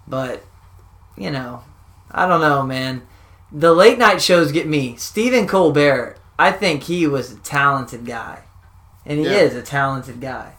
[0.06, 0.42] But
[1.16, 1.62] you know,
[2.10, 3.02] I don't know, man.
[3.52, 4.96] The late night shows get me.
[4.96, 8.40] Stephen Colbert, I think he was a talented guy,
[9.06, 9.32] and he Yeah.
[9.38, 10.52] is a talented guy.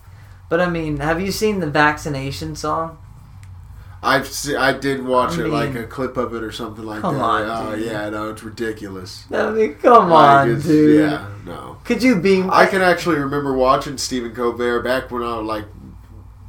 [0.50, 2.98] But I mean, have you seen the vaccination song?
[4.04, 7.02] I've se- I did watch I it like a clip of it or something like
[7.02, 7.08] that.
[7.08, 7.86] on, oh dude.
[7.86, 9.26] yeah, no, it's ridiculous.
[9.32, 11.02] I mean, come Like, on, dude.
[11.02, 11.78] Yeah, no.
[11.84, 12.44] Could you be?
[12.44, 15.66] I can actually remember watching Stephen Colbert back when I was like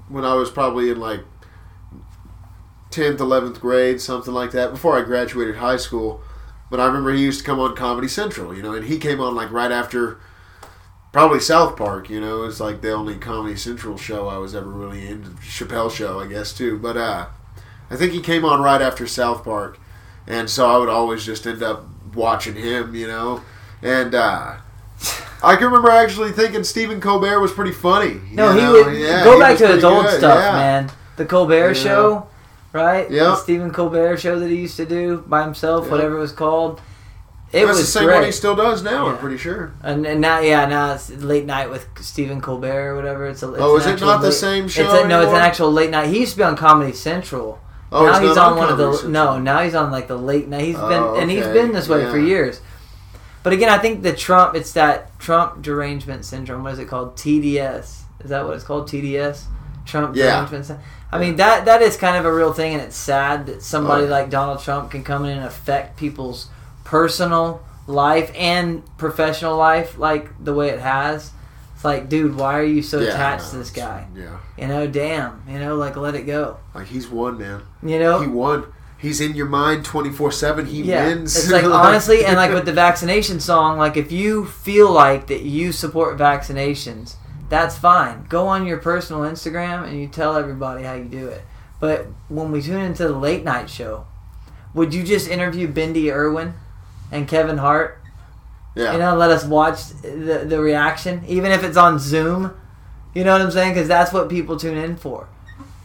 [0.09, 1.21] when I was probably in like
[2.91, 6.21] tenth, eleventh grade, something like that, before I graduated high school.
[6.71, 9.21] But I remember he used to come on Comedy Central, you know, and he came
[9.21, 10.21] on like right after
[11.13, 12.11] probably South Park.
[12.11, 15.31] You know, it's like the only Comedy Central show I was ever really into.
[15.41, 16.79] Chappelle show, I guess too.
[16.79, 17.27] But uh,
[17.90, 19.79] I think he came on right after South Park,
[20.27, 22.94] and so I would always just end up watching him.
[22.94, 23.42] You know,
[23.83, 24.14] and.
[24.14, 24.57] uh
[25.40, 28.20] I can remember actually thinking Stephen Colbert was pretty funny.
[28.33, 28.72] No, he know?
[28.72, 30.53] would Yeah, go he back to his old good, stuff, yeah.
[30.53, 30.90] man.
[31.16, 31.72] The Colbert Yeah.
[31.74, 32.27] Show,
[32.72, 33.09] right?
[33.09, 33.22] Yeah.
[33.27, 35.92] The Stephen Colbert Show that he used to do by himself, Yeah.
[35.92, 36.81] whatever it was called.
[37.53, 38.14] It That's was the same great.
[38.16, 39.07] one he still does now.
[39.07, 39.72] I'm pretty sure.
[39.85, 43.29] And, and now, yeah, now it's late night with Stephen Colbert or whatever.
[43.29, 43.53] It's a.
[43.53, 45.90] It's Oh, is it not the same show It's a, no, it's an actual late
[45.90, 46.09] night.
[46.09, 47.61] He used to be on Comedy Central.
[47.90, 49.38] Oh, now he's not on, one of the no.
[49.38, 50.64] Now he's on like the late night.
[50.64, 52.11] He's been Oh, and he's been this way Yeah.
[52.11, 52.61] for years.
[53.42, 54.55] But again, I think the Trump.
[54.55, 56.64] It's that Trump derangement syndrome.
[56.64, 57.16] What is it called?
[57.16, 58.03] TDS.
[58.20, 58.88] Is that what it's called?
[58.88, 59.44] TDS.
[59.87, 60.35] Trump Yeah.
[60.37, 60.66] derangement.
[60.66, 60.77] Sy-
[61.11, 64.05] I mean that that is kind of a real thing, and it's sad that somebody
[64.05, 64.09] Oh.
[64.09, 66.48] like Donald Trump can come in and affect people's
[66.85, 71.31] personal life and professional life like the way it has.
[71.79, 74.05] It's like, dude, why are you so Yeah, attached to this guy?
[74.12, 75.45] Yeah, You know, damn.
[75.49, 76.57] You know, like let it go.
[76.75, 77.62] like he's won, man.
[77.85, 78.64] You know, He won.
[78.99, 80.67] He's in your mind twenty four seven.
[80.67, 81.37] He yeah, wins.
[81.37, 85.43] it's like honestly, and like with the vaccination song, like if you feel like that
[85.43, 87.14] you support vaccinations,
[87.49, 88.25] that's fine.
[88.29, 91.43] Go on your personal Instagram and you tell everybody how you do it.
[91.79, 94.05] But when we tune into the late night show,
[94.75, 96.55] would you just interview Bindi Irwin
[97.12, 98.01] and Kevin Hart?
[98.79, 102.53] Yeah, You know, let us watch the the reaction, even if it's on Zoom.
[103.14, 103.75] You know what I'm saying?
[103.75, 105.29] Because that's what people tune in for.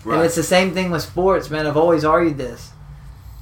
[0.05, 0.17] right.
[0.17, 1.65] And it's the same thing with sports, man.
[1.65, 2.71] I've always argued this.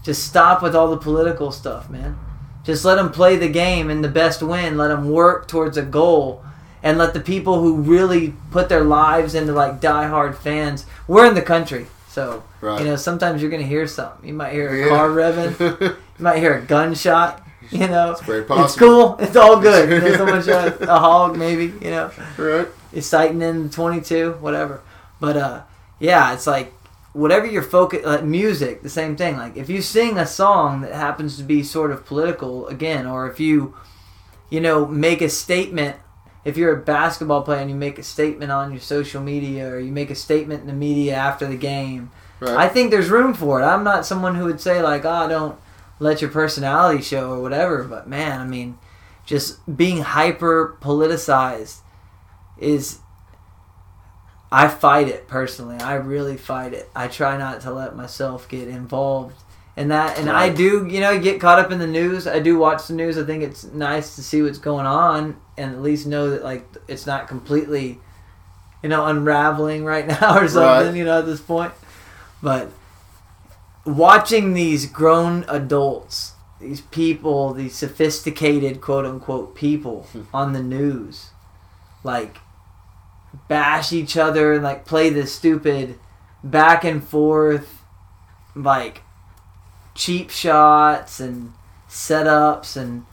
[0.03, 2.17] Just stop with all the political stuff, man.
[2.63, 4.77] Just let them play the game and the best win.
[4.77, 6.43] Let them work towards a goal.
[6.83, 10.85] And let the people who really put their lives into like diehard fans.
[11.07, 12.79] We're in the country, so right.
[12.79, 14.27] you know sometimes you're gonna hear something.
[14.27, 14.89] You might hear a Yeah.
[14.89, 15.95] car revving.
[16.17, 17.41] You might hear a gunshot.
[17.71, 19.15] You know, It's very it's cool.
[19.19, 19.89] It's all good.
[19.89, 21.65] Know, someone shot a hog, maybe.
[21.81, 22.67] You know, right.
[22.91, 24.81] it's sighting in 22 whatever
[25.21, 25.61] but uh
[25.99, 26.73] yeah it's like
[27.13, 30.93] whatever your focus like music the same thing like if you sing a song that
[30.93, 33.73] happens to be sort of political again or if you
[34.49, 35.95] you know make a statement
[36.43, 39.79] if you're a basketball player and you make a statement on your social media or
[39.79, 42.57] you make a statement in the media after the game Right.
[42.57, 43.63] I think there's room for it.
[43.63, 45.55] I'm not someone who would say like, "Oh, don't
[46.01, 47.83] let your personality show" or whatever.
[47.83, 48.77] But man, I mean,
[49.25, 51.79] just being hyper politicized
[52.57, 52.99] is.
[54.53, 55.77] I fight it personally.
[55.77, 56.89] I really fight it.
[56.93, 59.41] I try not to let myself get involved
[59.77, 62.27] in that, and I do, you know, get caught up in the news.
[62.27, 63.17] I do watch the news.
[63.17, 66.67] I think it's nice to see what's going on and at least know that like
[66.89, 67.97] it's not completely,
[68.83, 70.87] you know, unraveling right now or something.
[70.87, 70.95] Right.
[70.95, 71.71] You know, at this point
[72.41, 72.71] but
[73.85, 80.21] watching these grown adults these people these sophisticated quote unquote people hmm.
[80.33, 81.29] on the news
[82.03, 82.37] like
[83.47, 85.97] bash each other and like play this stupid
[86.43, 87.83] back and forth
[88.55, 89.01] like
[89.95, 91.53] cheap shots and
[91.89, 93.05] setups and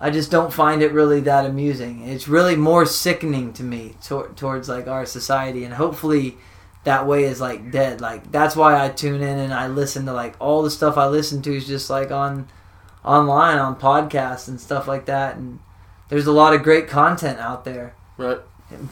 [0.00, 2.06] I just don't find it really that amusing.
[2.06, 6.36] It's really more sickening to me tor- towards like our society, and hopefully
[6.84, 8.00] that way is like dead.
[8.00, 11.06] Like that's why I tune in and I listen to like all the stuff I
[11.06, 12.48] listen to is just like on
[13.04, 15.36] online on podcasts and stuff like that.
[15.36, 15.60] And
[16.08, 18.38] there's a lot of great content out there, Right.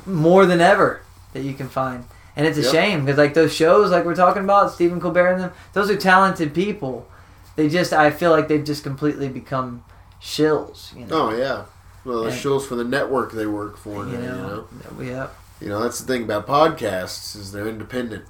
[0.07, 1.03] more than ever
[1.33, 2.05] that you can find.
[2.35, 2.73] And it's a Yep.
[2.73, 5.97] shame because like those shows like we're talking about Stephen Colbert and them, those are
[5.97, 7.07] talented people.
[7.57, 9.85] They just I feel like they've just completely become
[10.21, 10.97] shills.
[10.99, 11.29] You know.
[11.29, 11.65] Oh yeah.
[12.05, 14.07] Well, the shows for the network they work for.
[14.07, 14.65] you now, know,
[14.99, 15.15] you know.
[15.21, 15.31] have
[15.63, 18.25] You know, that's the thing about podcasts is they're independent.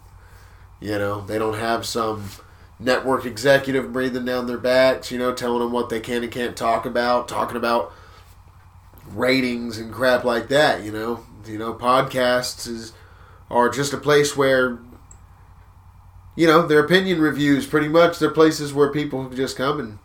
[0.80, 2.28] You know, they don't have some
[2.78, 6.56] network executive breathing down their backs, you know, telling them what they can and can't
[6.56, 7.92] talk about, talking about
[9.08, 11.24] ratings and crap like that, you know.
[11.46, 12.92] You know, podcasts is
[13.50, 14.78] are just a place where
[16.34, 19.98] you know, their opinion reviews pretty much they're places where people just come and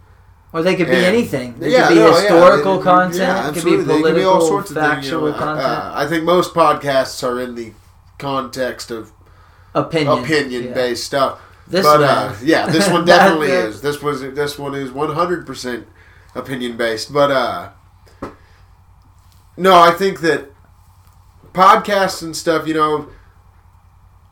[0.58, 1.56] or they could be And- anything.
[1.60, 3.15] They yeah, could be no, yeah, historical they- content.
[3.22, 3.86] yeah, it could be absolutely.
[3.86, 5.34] They political, can all sorts of things, you know.
[5.34, 7.74] content, Uh, I think most podcasts are in the
[8.17, 9.12] context of
[9.76, 10.74] opinion, opinion Yeah.
[10.74, 11.39] based stuff.
[11.67, 13.82] This but one, uh, yeah, this one definitely is.
[13.82, 15.86] This was this one is one hundred percent
[16.34, 17.13] opinion based.
[17.13, 17.70] But uh,
[19.58, 20.52] no, I think that
[21.54, 23.08] podcasts and stuff, you know,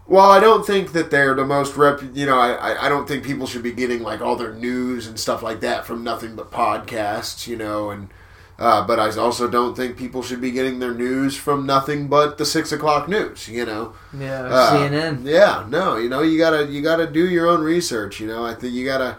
[0.05, 3.07] while I don't think that they're the most rep, you know, I, I- I don't
[3.07, 6.35] think people should be getting like all their news and stuff like that from nothing
[6.35, 8.09] but podcasts, you know, and
[8.57, 12.37] uh, but I also don't think people should be getting their news from nothing but
[12.37, 13.93] the six o'clock news, you know.
[14.17, 15.25] Yeah, Uh, CNN.
[15.25, 18.21] Yeah, no, you know, you gotta you gotta do your own research.
[18.21, 19.17] You know, I think you gotta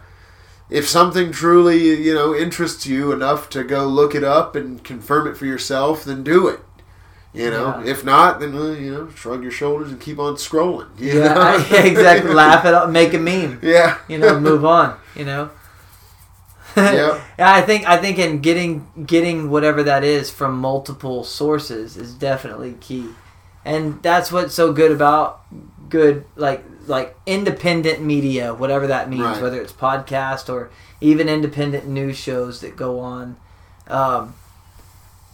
[0.70, 5.26] if something truly you know interests you enough to go look it up and confirm
[5.26, 6.60] it for yourself, then do it.
[7.36, 7.90] You know, Yeah.
[7.92, 10.88] if not, then uh, you know, shrug your shoulders and keep on scrolling.
[10.98, 11.40] you Yeah, know?
[11.40, 12.32] I- exactly.
[12.32, 13.58] Laugh it up, make a meme.
[13.62, 13.98] Yeah.
[14.08, 14.96] You know, move on.
[15.14, 15.50] You know.
[16.76, 17.20] Yeah.
[17.38, 22.12] Yeah, I think I think in getting getting whatever that is from multiple sources is
[22.14, 23.08] definitely key,
[23.64, 25.40] and that's what's so good about
[25.88, 29.42] good like like independent media, whatever that means, Right.
[29.42, 30.70] whether it's podcast or
[31.00, 33.36] even independent news shows that go on.
[33.88, 34.34] Um,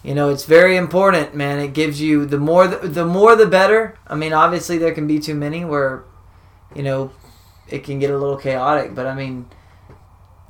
[0.02, 1.58] you know, it's very important, man.
[1.58, 3.96] It gives you the more the, the more the better.
[4.06, 6.04] I mean, obviously there can be too many where,
[6.74, 7.10] you know,
[7.68, 8.94] it can get a little chaotic.
[8.94, 9.46] But I mean,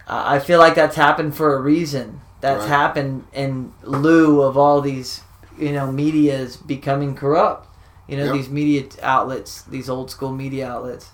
[0.06, 2.20] I feel like that's happened for a reason.
[2.40, 2.68] That's Right.
[2.68, 5.20] happened in lieu of all these,
[5.58, 7.68] you know, medias becoming corrupt.
[8.08, 8.32] You know, Yep.
[8.34, 11.10] these media outlets, these old school media outlets.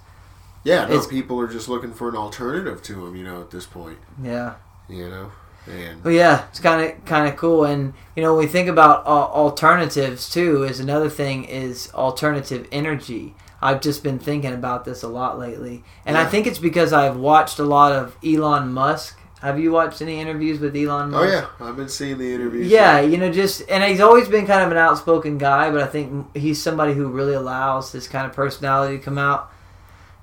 [0.64, 3.50] Yeah, no, It's- people are just looking for an alternative to them, you know, at
[3.50, 3.98] this point.
[4.22, 4.54] Yeah.
[4.88, 5.30] You know?
[5.70, 8.68] And Well, yeah, it's kind of kind of cool, and you know, when we think
[8.68, 13.34] about uh, alternatives too, is another thing is alternative energy.
[13.60, 17.16] I've just been thinking about this a lot lately, and I think it's because I've
[17.16, 19.18] watched a lot of Elon Musk.
[19.40, 21.32] Have you watched any interviews with Elon Oh Musk?
[21.32, 22.68] yeah, I've been seeing the interviews.
[22.70, 25.86] Yeah, you know, just and he's always been kind of an outspoken guy, but I
[25.86, 29.50] think he's somebody who really allows his kind of personality to come out.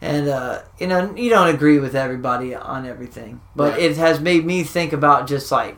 [0.05, 3.81] And uh, you know, you don't agree with everybody on everything, but Right.
[3.81, 5.77] it has made me think about just like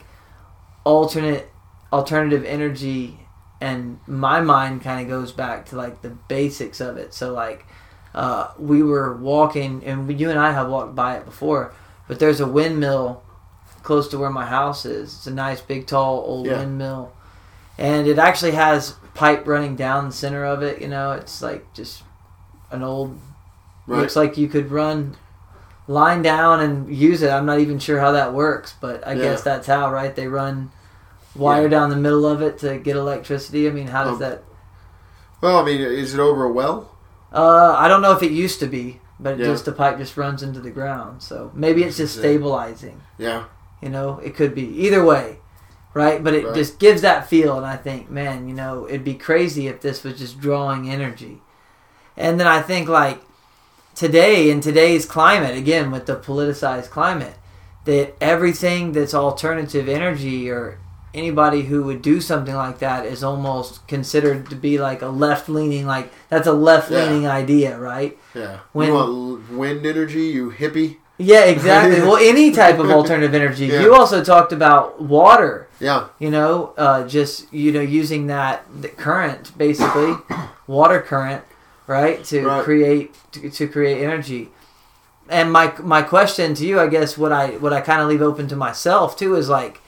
[0.83, 1.49] alternate,
[1.93, 3.19] alternative energy,
[3.61, 7.13] and my mind kind of goes back to like the basics of it.
[7.13, 7.65] So like,
[8.13, 11.73] uh, we were walking, and you and I have walked by it before,
[12.07, 13.23] but there's a windmill
[13.83, 15.13] close to where my house is.
[15.15, 16.57] It's a nice, big, tall, old Yeah.
[16.57, 17.11] windmill,
[17.77, 20.81] and it actually has pipe running down the center of it.
[20.81, 22.03] You know, it's like just
[22.71, 23.17] an old.
[23.87, 23.99] Right.
[24.01, 25.15] Looks like you could run
[25.87, 27.29] line down and use it.
[27.31, 29.23] I'm not even sure how that works, but I Yeah.
[29.23, 30.13] guess that's how, right?
[30.13, 30.71] They run
[31.35, 31.67] wire Yeah.
[31.69, 33.67] down the middle of it to get electricity.
[33.67, 34.43] I mean, how does Um, that?
[35.41, 36.89] Well, I mean, is it over a well?
[37.33, 39.45] Uh, I don't know if it used to be, but it Yeah.
[39.45, 41.21] just the pipe just runs into the ground.
[41.21, 43.01] So maybe it's just stabilizing.
[43.17, 43.43] Yeah.
[43.81, 45.39] You know, it could be either way,
[45.93, 46.21] right?
[46.23, 46.55] But it Right.
[46.55, 50.03] just gives that feel, and I think, man, you know, it'd be crazy if this
[50.03, 51.41] was just drawing energy.
[52.17, 53.21] And then I think, like
[53.97, 57.33] today in today's climate, again with the politicized climate,
[57.85, 60.77] that everything that's alternative energy or
[61.15, 65.49] anybody who would do something like that is almost considered to be like a left
[65.49, 68.17] leaning, like that's a left leaning idea, right?
[68.35, 68.59] Yeah.
[68.71, 70.97] When- you want wind energy, you hippie?
[71.19, 71.99] Yeah, exactly.
[72.01, 73.65] well, any type of alternative energy.
[73.65, 73.81] Yeah.
[73.81, 75.67] You also talked about water.
[75.79, 76.07] Yeah.
[76.17, 80.15] you know uh, just you know using that the current basically
[80.65, 81.43] water current
[81.87, 82.63] right to Right.
[82.63, 84.49] create to, to create energy
[85.29, 88.21] and my my question to you i guess what i what i kind of leave
[88.21, 89.81] open to myself too is like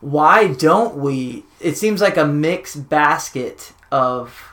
[0.00, 4.48] why don't we it seems like a mixed basket of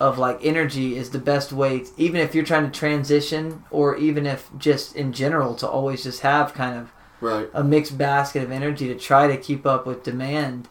[0.00, 4.26] of like energy is the best way even if you're trying to transition or even
[4.26, 6.90] if just in general to always just have kind of
[7.20, 7.48] Right.
[7.54, 10.66] a mixed basket of energy to try to keep up with demand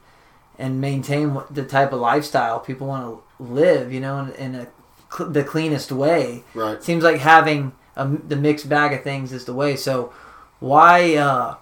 [0.60, 4.68] and maintain the type of lifestyle people want to live, you know, in, in a,
[5.16, 6.44] cl- the cleanest way.
[6.54, 6.74] Right.
[6.74, 9.76] It seems like having a, the mixed bag of things is the way.
[9.76, 10.14] So
[10.60, 11.56] why, uh,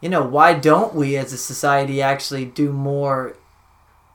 [0.00, 3.36] you know, why don't we as a society actually do more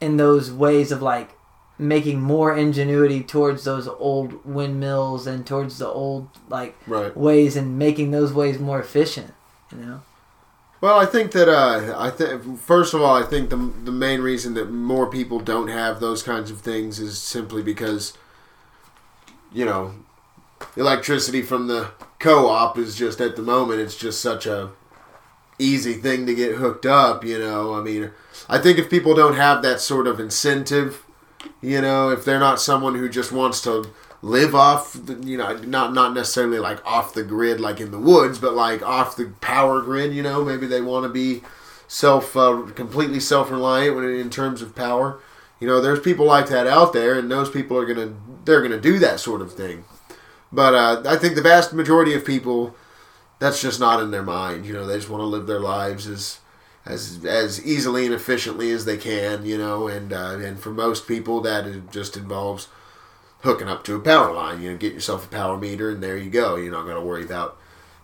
[0.02, 1.32] in those ways of like
[1.78, 7.16] making more ingenuity towards those old windmills and towards the old like Right.
[7.16, 9.34] ways and making those ways more efficient,
[9.72, 10.02] you know?
[10.82, 14.22] Well, I think that uh, I think first of all, I think the the main
[14.22, 18.14] reason that more people don't have those kinds of things is simply because
[19.56, 19.96] you know
[20.78, 21.90] electricity from the
[22.20, 24.72] co-op is just at the moment it's just such a
[25.60, 27.24] easy thing to get hooked up.
[27.24, 28.12] You know, I mean,
[28.50, 31.06] I think if people don't have that sort of incentive,
[31.62, 33.90] you know, if they're not someone who just wants to
[34.22, 38.00] live off, the, you know, not not necessarily like off the grid, like in the
[38.00, 40.14] woods, but like off the power grid.
[40.14, 41.44] You know, maybe they want to be
[41.88, 45.20] self uh, completely self reliant when in terms of power.
[45.60, 48.14] You know, there's people like that out there, and those people are gonna
[48.46, 49.86] they're gonna do that sort of thing.
[50.52, 52.76] But uh, I think the vast majority of people,
[53.40, 54.66] that's just not in their mind.
[54.66, 56.40] You know, they just want to live their lives as
[56.86, 59.46] as as easily and efficiently as they can.
[59.46, 62.70] You know, and uh, and for most people, that just involves
[63.42, 64.62] hooking up to a power line.
[64.62, 66.56] You know, get yourself a power meter, and there you go.
[66.56, 67.58] You're not going to worry about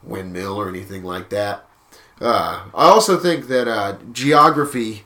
[0.04, 1.66] windmill or anything like that.
[2.20, 5.04] Uh, I also think that uh, geography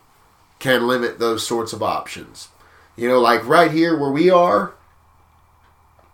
[0.60, 2.50] can limit those sorts of options.
[2.96, 4.74] You know, like right here where we are.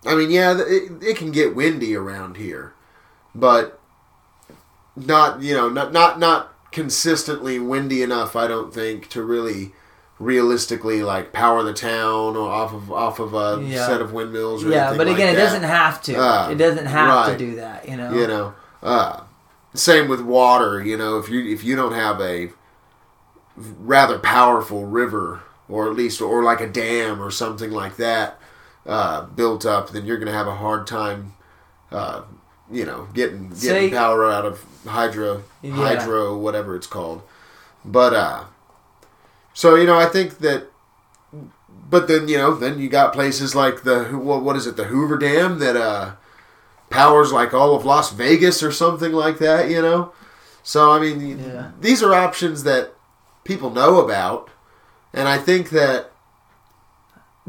[0.05, 2.73] I mean, yeah, it, it can get windy around here,
[3.35, 3.79] but
[4.95, 8.35] not you know not not not consistently windy enough.
[8.35, 9.73] I don't think to really
[10.19, 13.85] realistically like power the town or off of off of a Yeah.
[13.87, 14.63] set of windmills.
[14.63, 15.43] Or Yeah, but like again, it that.
[15.45, 16.15] doesn't have to.
[16.15, 17.87] Uh, it doesn't have to do that.
[17.87, 18.11] You know.
[18.13, 19.21] You know, uh,
[19.73, 20.83] same with water.
[20.83, 22.49] You know, if you if you don't have a
[23.55, 28.39] rather powerful river, or at least or like a dam or something like that
[28.85, 31.33] uh, built up, then you're going to have a hard time.
[31.91, 32.23] Uh,
[32.71, 35.73] you know, getting getting power out of hydro, Yeah.
[35.73, 37.21] hydro, whatever it's called.
[37.83, 38.43] But uh,
[39.53, 40.67] so you know, I think that.
[41.89, 44.85] But then you know, then you got places like the what what is it, the
[44.85, 46.13] Hoover Dam that uh,
[46.89, 49.69] powers like all of Las Vegas or something like that.
[49.69, 50.13] You know,
[50.63, 51.71] so I mean, Yeah.
[51.79, 52.93] these are options that
[53.43, 54.49] people know about,
[55.13, 56.10] and I think that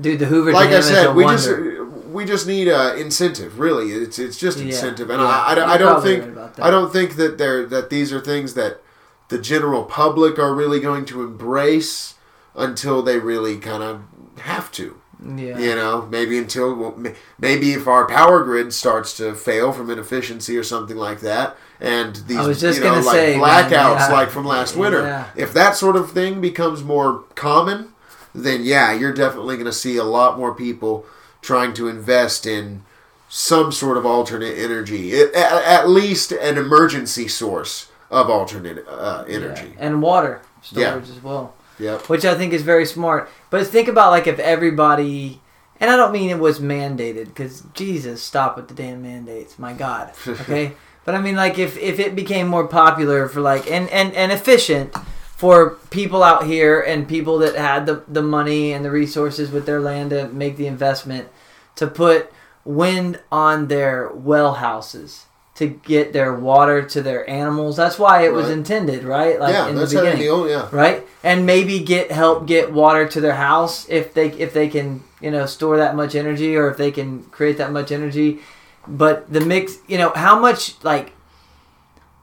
[0.02, 1.84] Dude, the Hoover like I said, a we wonder.
[1.84, 3.58] just we just need uh, incentive.
[3.58, 5.26] Really, it's it's just Yeah, incentive, and yeah.
[5.28, 6.60] I, I, don't- I don't think right.
[6.60, 8.82] I don't think that they're that these are things that
[9.28, 12.14] the general public are really going to embrace
[12.54, 14.02] until they really kind of
[14.40, 15.00] have to.
[15.24, 15.56] yeah.
[15.58, 17.02] You know, maybe until well,
[17.38, 22.16] maybe if our power grid starts to fail from inefficiency or something like that, and
[22.26, 24.12] these I was just you know, gonna like say, man, blackouts yeah.
[24.12, 25.28] like from last winter, Yeah.
[25.34, 27.91] if that sort of thing becomes more common,
[28.34, 31.04] then yeah, you're definitely going to see a lot more people
[31.40, 32.82] trying to invest in
[33.28, 39.72] some sort of alternate energy, at, at least an emergency source of alternate uh, energy.
[39.76, 39.86] Yeah.
[39.86, 40.96] and water Yeah.
[40.98, 42.08] as well, Yep.
[42.08, 43.30] which I think is very smart.
[43.50, 45.40] But think about like if everybody,
[45.80, 49.72] and I don't mean it was mandated because Jesus, stop with the damn mandates, my
[49.72, 50.72] God, okay.
[51.06, 54.30] but I mean like if if it became more popular for like and and and
[54.30, 54.94] efficient
[55.42, 59.66] for people out here and people that had the the money and the resources with
[59.66, 61.28] their land to make the investment
[61.74, 62.32] to put
[62.64, 65.26] wind on their well houses
[65.56, 67.76] to get their water to their animals.
[67.76, 69.40] That's why it was intended, right?
[69.40, 70.68] Like yeah, in that's the how beginning only yeah.
[70.70, 71.04] right?
[71.24, 75.32] And maybe get help get water to their house if they if they can you
[75.32, 78.38] know store that much energy or if they can create that much energy.
[78.86, 81.14] But the mix, you know, how much like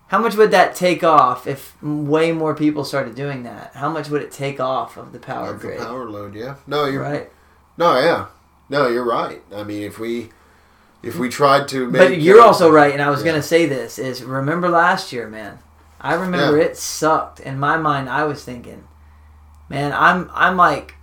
[0.10, 3.72] how much would that take off if way more people started doing that?
[3.76, 6.56] How much would it take off of the power Of the power load, yeah.
[6.68, 7.32] No, you're Right.
[7.78, 8.26] No, yeah,
[8.70, 9.42] no, you're right.
[9.56, 10.30] I mean, if we
[11.02, 13.32] if we tried to, make, But you're also right, and I was yeah.
[13.32, 15.60] gonna say this is remember last year, man.
[16.02, 16.66] I remember Yeah.
[16.66, 17.40] it sucked.
[17.40, 18.84] In my mind, I was thinking,
[19.70, 20.96] man, I'm I'm like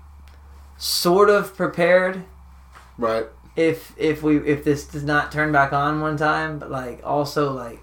[0.76, 2.24] sort of prepared
[2.98, 3.26] right.
[3.54, 7.52] if if we if this does not turn back on one time, but like also
[7.52, 7.82] like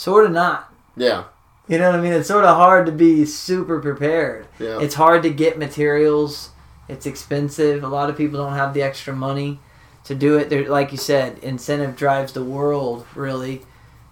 [0.00, 0.72] sort of not.
[0.96, 1.24] Yeah,
[1.68, 2.14] You know what I mean?
[2.14, 4.46] It's sort of hard to be super prepared.
[4.58, 6.50] yeah, It's hard to get materials.
[6.88, 7.84] It's expensive.
[7.84, 9.60] A lot of people don't have the extra money
[10.04, 10.48] to do it.
[10.48, 13.60] There, like you said, incentive drives the world really,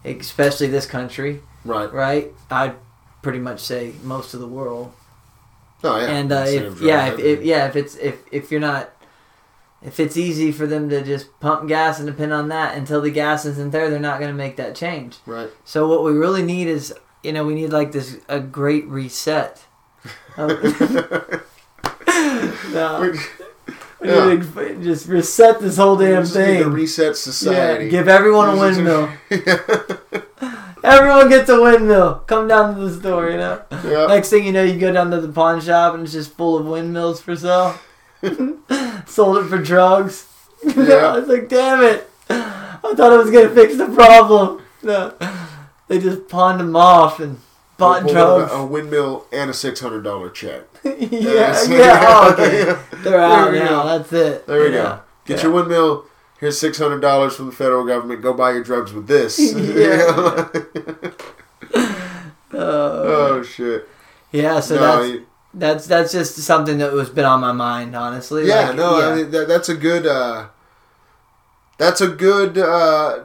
[0.05, 1.91] especially this country, right.
[1.91, 2.33] right?
[2.51, 2.77] I'd
[3.23, 4.93] pretty much say most of the world.
[5.83, 8.91] Oh yeah, and uh, if yeah, if, if yeah, if it's if if you're not,
[9.83, 13.11] if it's easy for them to just pump gas and depend on that until the
[13.11, 15.19] gas isn't there, they're not going to make that change.
[15.27, 15.51] right.
[15.65, 19.65] So what we really need is, you know, we need like this a great reset.
[20.41, 20.47] Oh.
[22.73, 23.19] no, We-
[24.01, 26.73] we need to just reset this whole damn just need to thing.
[26.73, 29.09] reset Yeah, give everyone a windmill.
[30.85, 32.21] Everyone gets a windmill.
[32.29, 33.61] Come down to the store, you know.
[33.85, 34.07] yeah.
[34.07, 36.57] Next thing you know, you go down to the pawn shop and it's just full
[36.57, 37.75] of windmills for sale.
[39.09, 40.27] Sold it for drugs.
[40.65, 41.13] Yeah.
[41.15, 42.11] I was like, damn it.
[42.29, 44.61] I thought it was going to fix the problem.
[44.83, 45.15] No.
[45.87, 47.39] They just pawned them off and
[47.77, 48.53] bought Pull drugs.
[48.53, 50.63] A windmill and a six hundred dollar check.
[50.85, 51.69] yeah, Yes.
[51.69, 52.05] yeah.
[52.07, 52.77] Oh, okay.
[53.05, 53.83] They're out There now.
[53.85, 53.99] go.
[53.99, 54.47] That's it.
[54.49, 54.83] There we Yeah.
[54.83, 55.01] go.
[55.27, 55.43] Get Yeah.
[55.45, 56.05] your windmill.
[56.41, 58.21] Here's six hundred dollars from the federal government.
[58.21, 59.39] Go buy your drugs with this.
[59.39, 60.49] Yeah.
[62.53, 63.87] Uh, oh shit.
[64.33, 65.25] yeah, so no, that's,
[65.55, 68.47] that's that's just something that was been on my mind, honestly.
[68.47, 69.09] yeah, Like, no, yeah.
[69.09, 70.07] I mean, that, that's a good.
[70.07, 70.49] Uh,
[71.79, 73.21] that's a good uh,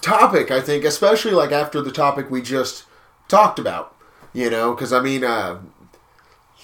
[0.00, 2.84] topic, I think, especially like after the topic we just
[3.28, 3.94] talked about.
[4.32, 5.60] You know, because I mean, uh,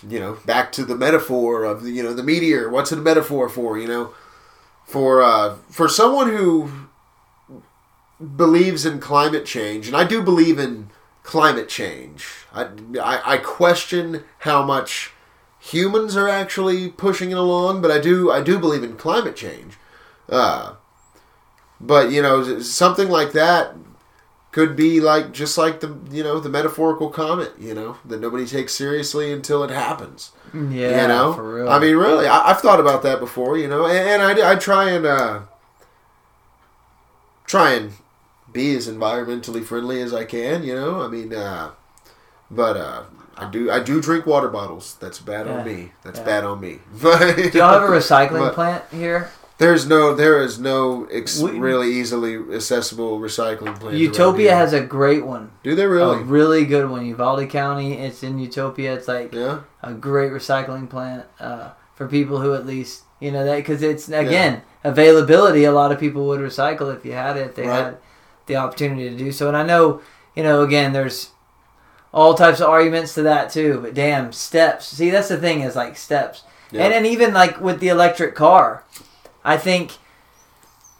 [0.06, 2.68] you know, back to the metaphor of the you know the meteor.
[2.68, 3.78] What's it a metaphor for?
[3.78, 4.14] You know,
[4.84, 6.70] for uh, for someone who
[8.36, 10.88] believes in climate change, and I do believe in
[11.22, 12.26] climate change.
[12.52, 12.68] I,
[13.00, 15.12] I, I question how much
[15.58, 19.78] humans are actually pushing it along, but I do I do believe in climate change.
[20.28, 20.74] Uh,
[21.80, 23.74] but you know, something like that
[24.50, 28.46] could be like just like the you know the metaphorical comet, you know, that nobody
[28.46, 30.32] takes seriously until it happens.
[30.52, 31.68] yeah, you know, for real.
[31.68, 34.54] I mean, really, I, I've thought about that before, you know, and, and I, I
[34.56, 35.40] try and uh,
[37.46, 37.92] try and
[38.52, 40.62] be as environmentally friendly as I can.
[40.62, 41.70] You know, I mean, uh,
[42.50, 43.02] but uh,
[43.36, 44.96] I do I do drink water bottles.
[45.00, 45.58] That's bad Yeah.
[45.58, 45.92] on me.
[46.04, 46.24] That's Yeah.
[46.24, 46.78] bad on me.
[47.02, 49.30] But Do y'all have a recycling But- plant here?
[49.58, 53.96] There's no there is no ex- We- really easily accessible recycling plant.
[53.96, 55.52] Utopia has a great one.
[55.62, 56.22] Do they A really?
[56.24, 57.06] really good one.
[57.06, 57.92] Uvalde County.
[57.98, 58.94] It's in Utopia.
[58.94, 59.60] It's like yeah.
[59.82, 64.08] a great recycling plant uh, for people who at least you know that because it's
[64.08, 65.62] again availability.
[65.64, 67.46] A lot of people would recycle if you had it.
[67.48, 67.84] If they Right.
[67.84, 67.96] had
[68.52, 69.48] the opportunity to do so.
[69.48, 70.00] And I know
[70.36, 71.30] you know again there's
[72.12, 73.80] all types of arguments to that too.
[73.82, 74.86] But damn steps.
[74.86, 76.44] See that's the thing is like steps.
[76.70, 76.84] Yeah.
[76.84, 78.84] And then even like with the electric car,
[79.44, 79.98] I think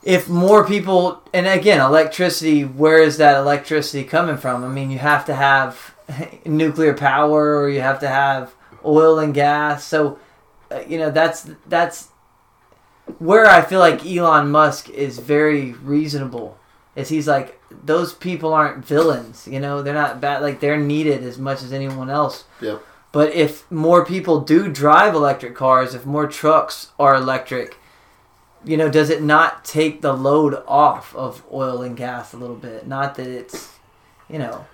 [0.02, 4.64] if more people and again electricity, where is that electricity coming from?
[4.64, 5.94] I mean, you have to have
[6.44, 9.84] nuclear power or you have to have oil and gas.
[9.84, 10.18] So,
[10.70, 12.08] uh, you know, that's that's
[13.18, 16.58] where I feel like Elon Musk is very reasonable.
[16.94, 20.42] Is he's like those people aren't villains, you know, they're not bad.
[20.42, 22.44] Like they're needed as much as anyone else.
[22.60, 22.82] Yep.
[23.12, 27.76] But if more people do drive electric cars, if more trucks are electric,
[28.64, 32.56] you know, does it not take the load off of oil and gas a little
[32.56, 32.86] bit?
[32.86, 33.72] Not that it's,
[34.28, 34.66] you know,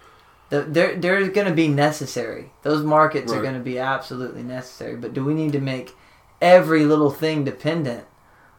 [0.51, 2.51] the, they're they're going to be necessary.
[2.63, 4.97] Those markets are going to be absolutely necessary.
[4.97, 5.95] But do we need to make
[6.41, 8.05] every little thing dependent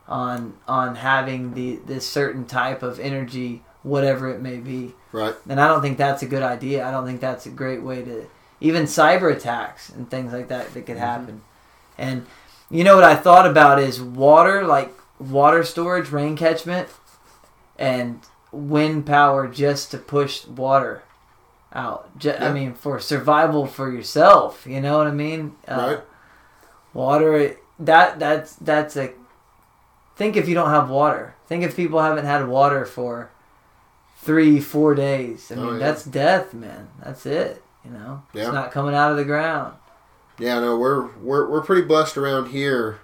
[0.10, 4.94] on on having the this certain type of energy, whatever it may be?
[5.14, 5.36] Right.
[5.48, 6.86] And I don't think that's a good idea.
[6.86, 8.28] I don't think that's a great way to
[8.60, 11.06] even cyber attacks and things like that that could Mm-hmm.
[11.06, 11.42] happen.
[11.98, 12.26] And
[12.70, 16.90] you know what I thought about is water, like water storage, rain catchment,
[17.78, 18.20] and
[18.52, 21.04] wind power just to push water
[21.74, 22.18] out.
[22.18, 24.66] Ju- I mean, for survival for yourself.
[24.68, 25.56] You know what I mean?
[25.68, 26.00] Uh, Right.
[26.94, 27.56] Water.
[27.80, 29.12] That that's that's a.
[30.20, 31.34] Think if you don't have water.
[31.48, 33.30] Think if people haven't had water for
[34.18, 35.50] three, four days.
[35.50, 35.80] I Oh, mean, yeah.
[35.80, 36.90] that's death, man.
[37.02, 37.64] That's it.
[37.86, 38.44] You know, Yeah.
[38.44, 39.76] it's not coming out of the ground.
[40.38, 43.00] Yeah, no, we're we're we're pretty blessed around here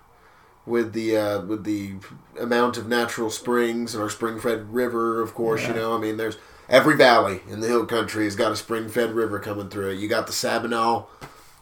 [0.66, 1.94] with the uh, with the
[2.38, 5.22] amount of natural springs and our spring-fed river.
[5.22, 6.38] Of course, you know, I mean, there's
[6.68, 10.00] every valley in the hill country has got a spring-fed river coming through it.
[10.00, 11.06] You got the Sabinal,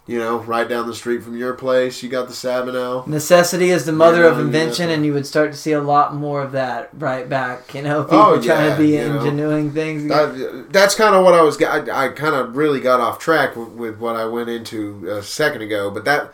[0.06, 2.04] you know, right down the street from your place.
[2.04, 3.08] You got the Sabinal.
[3.08, 5.82] Necessity is the mother Yeah, of you invention, and you would start to see a
[5.82, 7.74] lot more of that right back.
[7.74, 9.70] You know, oh, people Oh, trying to be you know.
[9.70, 10.10] things.
[10.10, 11.62] That, that's kind of what I was.
[11.62, 15.24] I, I kind of really got off track with, with what I went into a
[15.24, 16.32] second ago, but that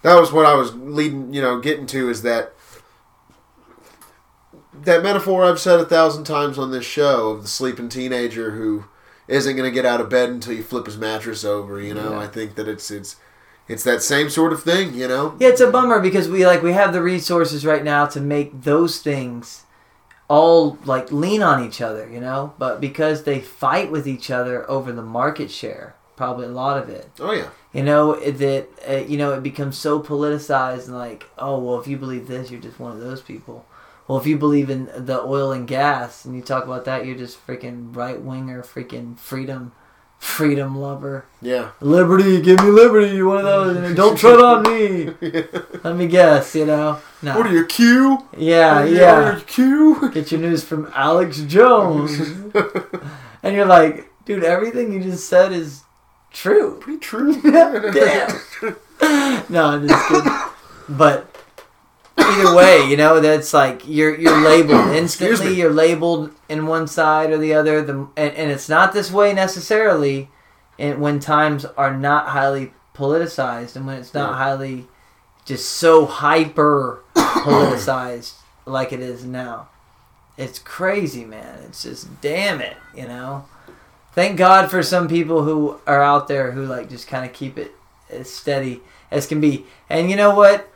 [0.00, 1.34] that was what I was leading.
[1.34, 2.54] You know, getting to is that
[4.72, 8.84] that metaphor I've said a thousand times on this show of the sleeping teenager who
[9.32, 11.80] isn't going to get out of bed until you flip his mattress over.
[11.80, 12.18] You know, Yeah.
[12.20, 13.16] I think that it's it's
[13.68, 14.94] it's that same sort of thing.
[14.94, 18.06] You know, Yeah, it's a bummer because we like we have the resources right now
[18.06, 19.62] to make those things
[20.28, 22.54] all like lean on each other, you know.
[22.58, 26.88] But because they fight with each other over the market share, probably a lot of
[26.88, 30.96] it, oh yeah, you know, it- that uh, you know it becomes so politicized and
[30.98, 33.64] like, oh well, if you believe this, you're just one of those people.
[34.12, 37.16] Well, if you believe in the oil and gas and you talk about that, you're
[37.16, 39.72] just freaking right winger, freaking freedom,
[40.18, 41.24] freedom lover.
[41.40, 41.70] yeah.
[41.80, 43.16] Liberty, give me liberty.
[43.16, 43.94] You're one of those.
[43.96, 45.14] Don't tread on me.
[45.82, 46.98] Let me guess, you know.
[47.22, 47.38] No.
[47.38, 48.18] What are you, Q?
[48.36, 49.30] Yeah, you- yeah.
[49.32, 50.10] are you Q?
[50.12, 52.20] Get your news from Alex Jones.
[53.42, 55.84] and you're like, dude, everything you just said is
[56.30, 56.76] true.
[56.80, 57.32] Pretty true.
[57.40, 58.38] Damn.
[59.48, 60.32] no, I'm just kidding.
[60.90, 61.31] But
[62.32, 65.54] either way, you know, that's like you're you're labeled instantly.
[65.54, 67.82] You're labeled in one side or the other.
[67.82, 70.28] The and, and it's not this way necessarily.
[70.78, 74.36] And when times are not highly politicized, and when it's not Yeah.
[74.36, 74.86] highly,
[75.44, 78.34] just so hyper politicized
[78.66, 79.68] like it is now,
[80.36, 81.58] it's crazy, man.
[81.66, 83.44] It's just damn it, you know.
[84.14, 87.58] Thank God for some people who are out there who like just kind of keep
[87.58, 87.72] it
[88.10, 89.64] as steady as can be.
[89.88, 90.68] And you know what?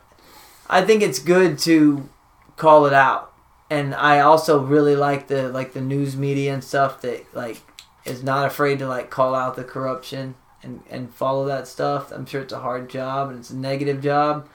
[0.69, 2.09] I think it's good to
[2.55, 3.33] call it out.
[3.69, 7.61] And I also really like the like the news media and stuff that like
[8.05, 12.11] is not afraid to like call out the corruption and and follow that stuff.
[12.11, 14.47] I'm sure it's a hard job and it's a negative job.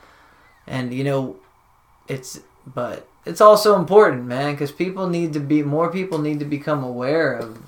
[0.67, 1.37] And you know
[2.09, 6.45] it's but it's also important, man, cuz people need to be more people need to
[6.47, 7.59] become aware of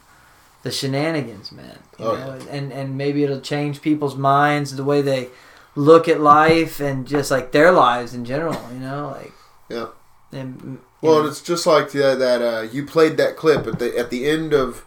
[0.62, 1.78] the shenanigans, man.
[1.98, 5.28] You Oh, know, and and maybe it'll change people's minds, the way they
[5.74, 8.60] look at life, and just like their lives in general.
[8.72, 9.32] You know, like
[9.68, 9.88] Yeah.
[10.32, 13.96] And, Well, know, it's just like the, that uh, you played that clip at the
[13.96, 14.84] at the end of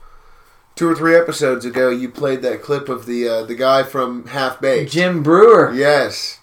[0.76, 1.90] two or three episodes ago.
[1.90, 4.92] You played that clip of the uh, the guy from Half Baked.
[4.92, 5.74] Jim Breuer.
[5.74, 6.40] Yes,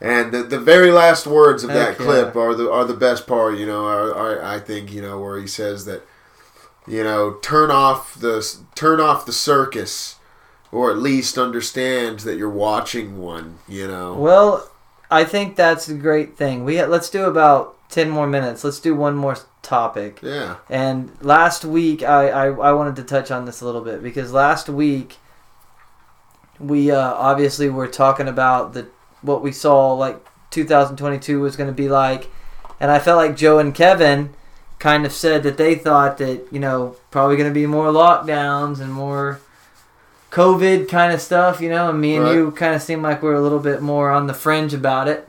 [0.00, 2.04] and the, the very last words of that Heck yeah.
[2.04, 3.58] clip are the are the best part.
[3.58, 6.02] You know, are, are, I think you know where he says that
[6.88, 8.44] you know, turn off the
[8.74, 10.16] turn off the circus,
[10.70, 13.58] or at least understand that you're watching one.
[13.68, 14.14] You know.
[14.14, 14.70] Well,
[15.10, 16.64] I think that's a great thing.
[16.64, 18.64] We let's do about ten more minutes.
[18.64, 20.20] Let's do one more topic.
[20.22, 20.56] Yeah.
[20.68, 24.32] And last week, I, I, I wanted to touch on this a little bit because
[24.32, 25.16] last week
[26.58, 28.88] we uh, obviously were talking about the
[29.22, 32.28] what we saw like 2022 was going to be like,
[32.80, 34.34] and I felt like Joe and Kevin
[34.78, 38.80] kind of said that they thought that you know probably going to be more lockdowns
[38.80, 39.40] and more
[40.30, 42.34] COVID kind of stuff, you know, and me and Right.
[42.34, 45.08] you kind of seem like we are a little bit more on the fringe about
[45.08, 45.28] it.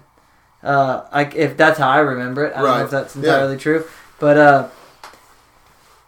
[0.62, 3.22] Uh, like if that's how I remember it, I don't know if that's Yeah.
[3.22, 3.86] entirely true,
[4.20, 4.68] but uh,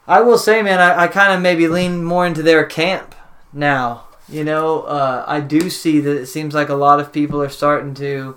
[0.08, 3.16] I will say, man, I, I kind of maybe lean more into their camp
[3.54, 4.04] now.
[4.28, 7.50] You know, uh, I do see that it seems like a lot of people are
[7.50, 8.36] starting to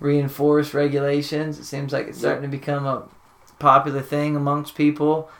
[0.00, 1.58] reinforce regulations.
[1.58, 3.02] It seems like it's starting to become a
[3.58, 5.30] popular thing amongst people.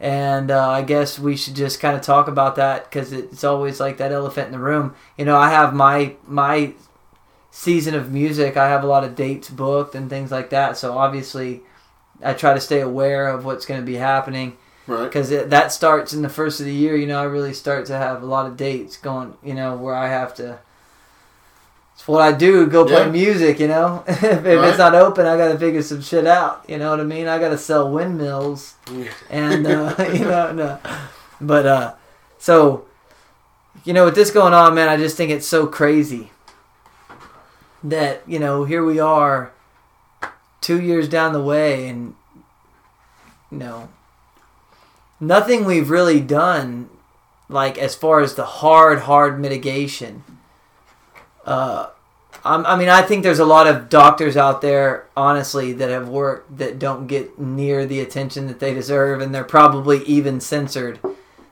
[0.00, 3.78] And uh, I guess we should just kind of talk about that because it's always
[3.80, 4.94] like that elephant in the room.
[5.16, 6.74] You know, I have my my
[7.50, 8.56] season of music.
[8.56, 10.76] I have a lot of dates booked and things like that.
[10.76, 11.62] So obviously,
[12.22, 15.04] I try to stay aware of what's going to be happening Right.
[15.04, 16.96] because that starts in the first of the year.
[16.96, 19.34] You know, I really start to have a lot of dates going.
[19.42, 20.58] You know, where I have to.
[21.94, 22.66] It's what I do.
[22.66, 23.10] Go play Yeah.
[23.10, 23.60] music.
[23.60, 24.68] You know, if, if Right.
[24.68, 26.64] it's not open, I got to figure some shit out.
[26.68, 27.28] You know what I mean?
[27.28, 28.74] I got to sell windmills
[29.30, 30.78] and uh, you know, no.
[31.40, 31.94] But uh,
[32.38, 32.84] so
[33.84, 36.30] you know, with this going on, man, I just think it's so crazy
[37.82, 39.52] that you know here we are,
[40.60, 42.14] two years down the way, and
[43.50, 43.88] you know,
[45.20, 46.88] nothing we've really done,
[47.48, 50.24] like as far as the hard, hard mitigation.
[51.44, 51.88] Uh,
[52.44, 56.08] I'm, I mean, I think there's a lot of doctors out there, honestly, that have
[56.08, 60.98] worked that don't get near the attention that they deserve, and they're probably even censored.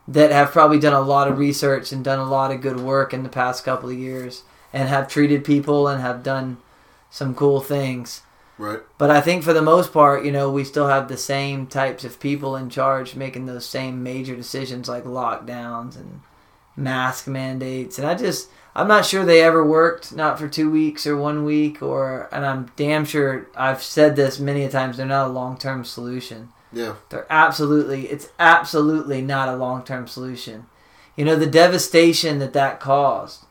[0.09, 3.15] That have probably done a lot of research and done a lot of good work
[3.15, 6.59] in the past couple of years, and have treated people and have done
[7.09, 8.23] some cool things.
[8.59, 8.81] Right.
[8.99, 12.05] But I think for the most part, you know, we still have the same types
[12.05, 16.21] of people in charge making those same major decisions like lockdowns and
[16.77, 17.99] mask mandates.
[17.99, 21.45] And I just, I'm not sure they ever worked, not for two weeks or one
[21.45, 25.33] week, or, and I'm damn sure I've said this many a times, they're not a
[25.33, 26.49] long term solution.
[26.73, 26.95] Yeah.
[27.11, 30.67] They're absolutely, it's absolutely not a long term solution.
[31.17, 33.45] You know, the devastation that that caused,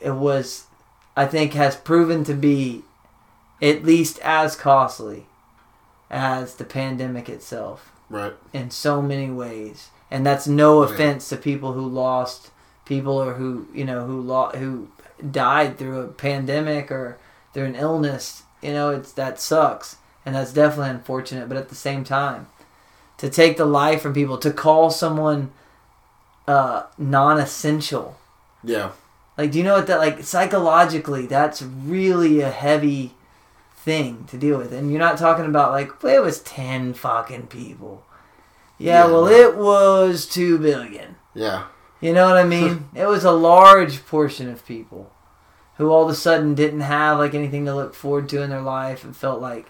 [0.00, 0.66] it was,
[1.16, 2.82] I think, has proven to be
[3.60, 5.26] at least as costly
[6.10, 8.34] as the pandemic itself Right.
[8.52, 9.88] in so many ways.
[10.10, 10.90] And that's no Yeah.
[10.94, 12.50] offense to people who lost
[12.86, 14.88] people or who, you know, who lo- who
[15.30, 17.18] died through a pandemic or
[17.52, 18.42] through an illness.
[18.62, 19.96] You know, it's that sucks.
[20.24, 22.48] And that's definitely unfortunate, but at the same time,
[23.18, 25.52] to take the life from people, to call someone
[26.48, 28.16] uh, non-essential.
[28.64, 28.90] Yeah.
[29.38, 31.26] Like, do you know what that like psychologically?
[31.26, 33.12] That's really a heavy
[33.76, 37.46] thing to deal with, and you're not talking about like well, it was ten fucking
[37.48, 38.02] people.
[38.78, 39.30] Yeah, Yeah, well, no.
[39.30, 41.16] it was two billion.
[41.34, 41.64] Yeah.
[42.00, 42.88] You know what I mean?
[42.94, 45.10] it was a large portion of people
[45.76, 48.62] who all of a sudden didn't have like anything to look forward to in their
[48.62, 49.66] life and felt like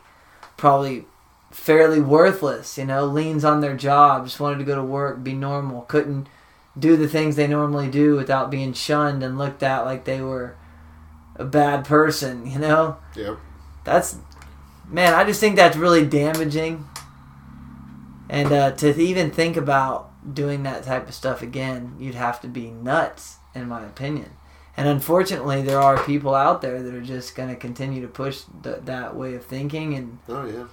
[0.57, 1.05] probably
[1.51, 2.79] fairly worthless.
[2.79, 6.29] You know, leans on their job, just wanted to go to work, be normal, couldn't
[6.79, 10.55] do the things they normally do without being shunned and looked at like they were
[11.37, 12.47] a bad person.
[12.51, 13.39] You know, Yep.
[13.85, 14.16] that's
[14.89, 15.14] man.
[15.14, 16.87] I just think that's really damaging.
[18.29, 22.49] And uh, to even think about doing that type of stuff again, you'd have to
[22.49, 24.31] be nuts, in my opinion.
[24.77, 28.43] And unfortunately, there are people out there that are just going to continue to push
[28.62, 29.95] th- that way of thinking.
[29.95, 30.66] And Oh yeah.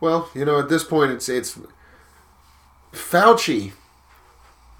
[0.00, 1.58] Well, you know, at this point, it's it's
[2.92, 3.72] Fauci.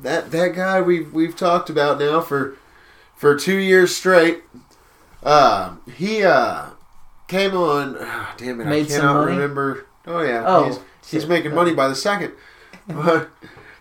[0.01, 2.57] That that guy we've we've talked about now for
[3.15, 4.43] for two years straight.
[5.23, 6.71] Uh, he uh
[7.29, 7.97] came on.
[8.01, 9.87] ah, damn it, Made I cannot remember.
[10.07, 10.45] Oh yeah.
[10.47, 10.79] Oh, he's,
[11.11, 12.33] he's making money by the second.
[12.89, 13.31] but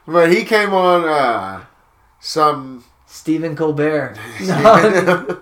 [0.08, 1.66] but he came on uh
[2.20, 4.18] some Stephen Colbert.
[4.40, 5.42] No,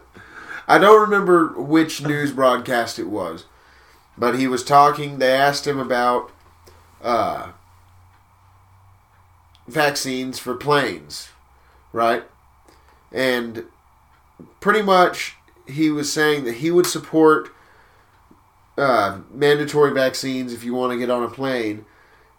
[0.68, 3.46] I don't remember which news broadcast it was,
[4.18, 5.20] but he was talking.
[5.20, 6.32] They asked him about
[7.02, 7.52] uh,
[9.68, 11.30] vaccines for planes,
[11.92, 12.24] right?
[13.12, 13.66] And
[14.62, 15.36] pretty much
[15.68, 17.50] he was saying that he would support
[18.78, 21.86] uh, mandatory vaccines if you want to get on a plane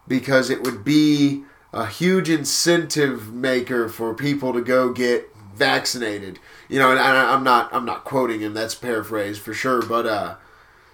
[0.09, 6.39] because it would be a huge incentive maker for people to go get vaccinated.
[6.69, 8.55] You know, and I, I'm not I'm not quoting him.
[8.55, 10.37] That's paraphrased for sure, but uh,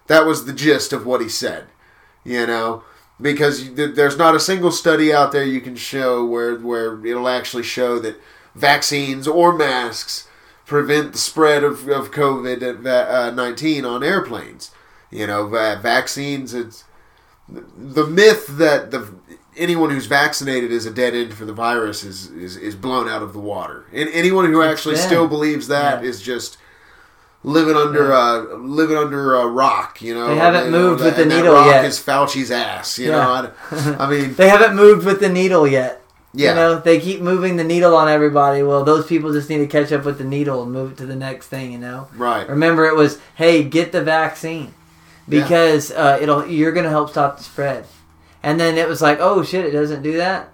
[0.07, 1.67] that was the gist of what he said.
[2.25, 2.85] You know,
[3.21, 7.63] because there's not a single study out there you can show where where it'll actually
[7.63, 8.21] show that
[8.55, 10.29] vaccines or masks
[10.67, 14.71] prevent the spread of, of COVID uh, nineteen on airplanes.
[15.11, 16.53] You know, va- vaccines.
[16.53, 16.85] It's
[17.49, 19.15] the myth that the
[19.59, 23.23] anyone who's vaccinated is a dead end for the virus is is, is blown out
[23.23, 23.85] of the water.
[23.93, 26.35] And anyone who actually still believes that is Yeah.
[26.35, 26.59] just
[27.45, 30.03] living under uh living under a rock.
[30.03, 31.85] You know, They haven't moved with the needle rock yet.
[31.85, 32.99] Is Fauci's ass?
[32.99, 33.17] You Yeah.
[33.19, 36.03] know, I, I mean, They haven't moved with the needle yet.
[36.35, 38.63] yeah, You know, they keep moving the needle on everybody.
[38.63, 41.07] Well, those people just need to catch up with the needle and move it to
[41.07, 41.73] the next thing.
[41.73, 42.09] You know.
[42.17, 44.75] right, Remember, it was hey, get the vaccine
[45.29, 45.43] Yeah.
[45.43, 47.85] because uh, it'll you're gonna help stop the spread.
[48.43, 50.51] And then it was like, oh shit, it doesn't do that.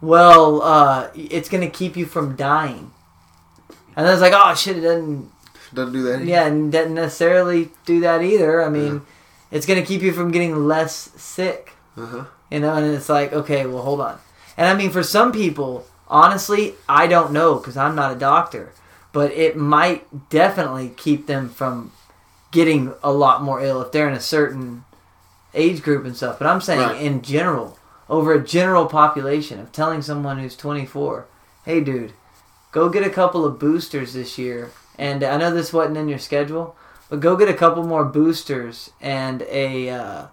[0.00, 2.92] Well, uh, it's gonna keep you from dying.
[3.96, 5.30] And then it's like, oh shit, it doesn't.
[5.72, 6.24] doesn't do that.
[6.24, 8.62] Yeah, and doesn't necessarily do that either.
[8.62, 9.02] I mean,
[9.50, 11.72] it's gonna keep you from getting less sick.
[11.96, 12.24] Uh-huh.
[12.50, 14.18] You know, and it's like, okay, well, hold on.
[14.56, 18.72] And I mean, for some people, honestly, I don't know because I'm not a doctor,
[19.12, 21.92] but it might definitely keep them from
[22.52, 24.84] getting a lot more ill if they're in a certain
[25.54, 26.38] age group and stuff.
[26.38, 27.00] But I'm saying Right.
[27.00, 27.78] in general,
[28.08, 31.26] over a general population, of telling someone who's 24,
[31.64, 32.12] hey, dude,
[32.72, 34.70] go get a couple of boosters this year.
[34.98, 36.76] And I know this wasn't in your schedule,
[37.08, 39.90] but go get a couple more boosters and a.
[39.90, 40.26] Uh,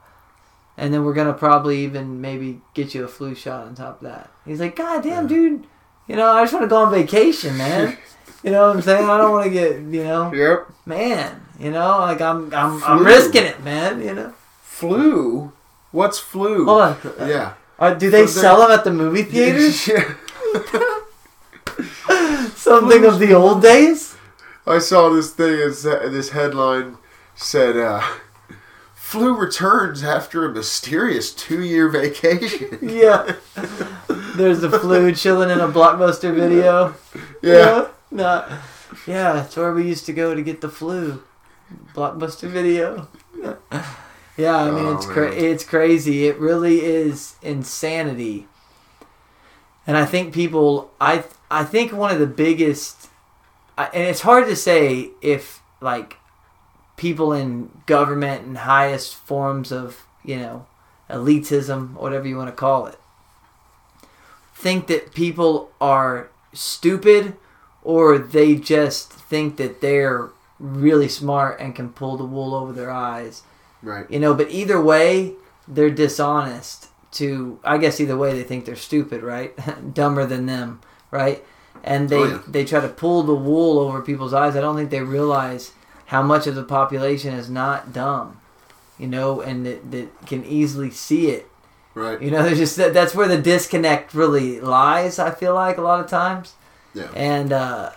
[0.78, 4.08] and then we're gonna probably even maybe get you a flu shot on top of
[4.08, 4.30] that.
[4.46, 5.66] He's like, God damn, dude,
[6.08, 7.98] you know, I just want to go on vacation, man.
[8.44, 9.08] you know what I'm saying?
[9.10, 10.68] I don't want to get, you know, Yep.
[10.86, 11.42] man.
[11.60, 14.02] You know, like I'm, I'm, I'm risking it, man.
[14.02, 14.34] You know.
[14.82, 15.52] Flu.
[15.92, 16.66] What's flu?
[16.66, 16.98] Hold on.
[17.20, 17.54] Yeah.
[17.78, 19.88] Uh, do they So sell them at the movie theaters?
[19.88, 20.16] Yeah.
[22.56, 24.16] Something of the old days?
[24.66, 25.58] I saw this thing.
[26.12, 26.98] This headline
[27.36, 28.02] said, uh,
[28.96, 33.36] "Flu returns after a mysterious two-year vacation." Yeah.
[34.36, 36.96] There's the flu chilling in a blockbuster video.
[37.44, 37.90] yeah.
[38.10, 38.46] No.
[39.06, 41.22] Yeah, it's where we used to go to get the flu.
[41.94, 43.08] Blockbuster video.
[44.42, 46.28] Yeah, I mean Oh, it's cra- it's crazy.
[46.28, 48.48] It really is insanity.
[49.86, 53.10] And I think people I I think one of the biggest
[53.78, 56.18] and it's hard to say if like
[56.98, 60.66] people in government and highest forms of, you know,
[61.10, 63.00] elitism, whatever you want to call it,
[64.54, 67.36] think that people are stupid
[67.84, 70.30] or they just think that they're
[70.60, 73.42] really smart and can pull the wool over their eyes.
[73.84, 74.10] Right.
[74.12, 75.34] You know, but either way,
[75.68, 79.54] they're dishonest to I guess either way they think they're stupid, right?
[79.94, 81.44] Dumber than them, right?
[81.84, 82.40] And they Oh, yeah.
[82.48, 84.56] they try to pull the wool over people's eyes.
[84.56, 85.72] I don't think they realize
[86.08, 88.40] how much of the population is not dumb.
[89.00, 91.48] You know, and that, that can easily see it
[91.96, 92.22] Right.
[92.22, 95.18] you know, there's just that, that's where the disconnect really lies.
[95.20, 96.54] I feel like a lot of times,
[96.94, 97.10] Yeah.
[97.16, 97.92] and uh,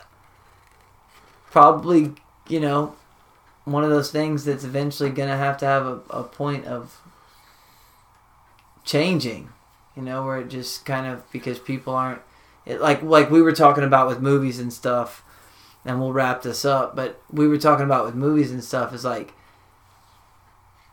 [1.51, 2.13] probably
[2.49, 2.95] you know
[3.65, 7.01] one of those things that's eventually gonna have to have a, a point of
[8.85, 9.51] changing.
[9.97, 12.23] You know, where it just kind of because people aren't
[12.67, 15.23] it, like like we were talking about with movies and stuff,
[15.85, 16.97] and we'll wrap this up.
[16.97, 19.33] But we were talking about with movies and stuff is like.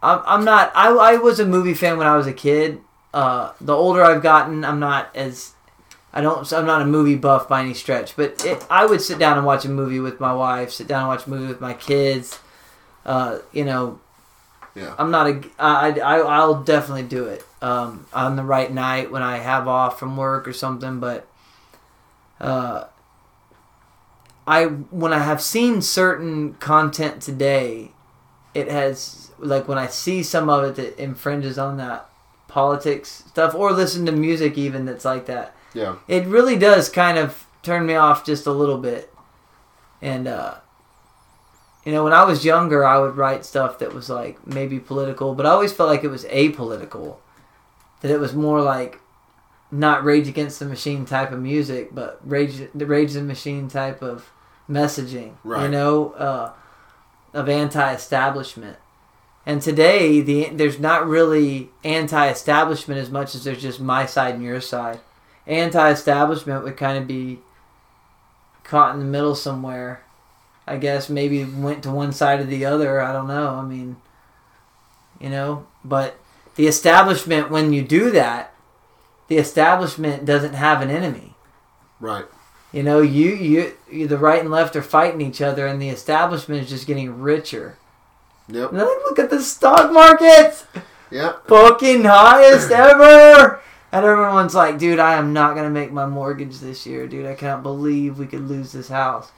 [0.03, 0.71] I'm, I'm not.
[0.73, 2.81] I, I was a movie fan when I was a kid,
[3.13, 5.53] uh, the older I've gotten, I'm not as
[6.13, 6.51] I don't.
[6.51, 9.45] I'm not a movie buff by any stretch, but it, I would sit down and
[9.45, 12.39] watch a movie with my wife, sit down and watch a movie with my kids.
[13.05, 13.99] Uh, you know,
[14.75, 14.93] Yeah.
[14.97, 15.41] I'm not a.
[15.59, 19.99] I, I I'll definitely do it um, on the right night when I have off
[19.99, 20.99] from work or something.
[20.99, 21.27] But
[22.39, 22.85] uh,
[24.47, 27.91] I when I have seen certain content today,
[28.53, 32.09] it has like when I see some of it that infringes on that
[32.47, 35.55] politics stuff, or listen to music even that's like that.
[35.73, 35.95] Yeah.
[36.07, 39.13] It really does kind of turn me off just a little bit,
[40.01, 40.55] and uh,
[41.85, 45.33] you know, when I was younger, I would write stuff that was like maybe political,
[45.33, 47.17] but I always felt like it was apolitical.
[48.01, 48.99] That it was more like
[49.71, 54.01] not Rage Against the Machine type of music, but Rage the Rage the Machine type
[54.01, 54.29] of
[54.69, 55.33] messaging.
[55.43, 55.63] Right.
[55.63, 56.51] You know, uh,
[57.33, 58.77] of anti-establishment.
[59.45, 64.43] And today, the there's not really anti-establishment as much as there's just my side and
[64.43, 64.99] your side.
[65.47, 67.39] Anti-establishment would kind of be
[68.63, 70.03] caught in the middle somewhere.
[70.67, 73.01] I guess maybe went to one side or the other.
[73.01, 73.55] I don't know.
[73.55, 73.97] I mean,
[75.19, 76.17] you know, but
[76.55, 78.53] the establishment, when you do that,
[79.27, 81.35] the establishment doesn't have an enemy.
[81.99, 82.25] Right.
[82.71, 85.89] You know, you, you, you the right and left are fighting each other, and the
[85.89, 87.77] establishment is just getting richer.
[88.47, 88.69] Yep.
[88.69, 90.65] And like, look at the stock market.
[91.09, 91.33] Yeah.
[91.47, 93.61] fucking highest ever.
[93.91, 97.25] And everyone's like, dude, I am not gonna make my mortgage this year, dude.
[97.25, 99.31] I cannot believe we could lose this house.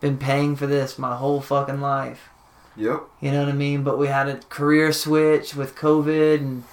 [0.00, 2.28] Been paying for this my whole fucking life.
[2.76, 3.02] Yep.
[3.20, 3.82] You know what I mean?
[3.82, 6.64] But we had a career switch with COVID and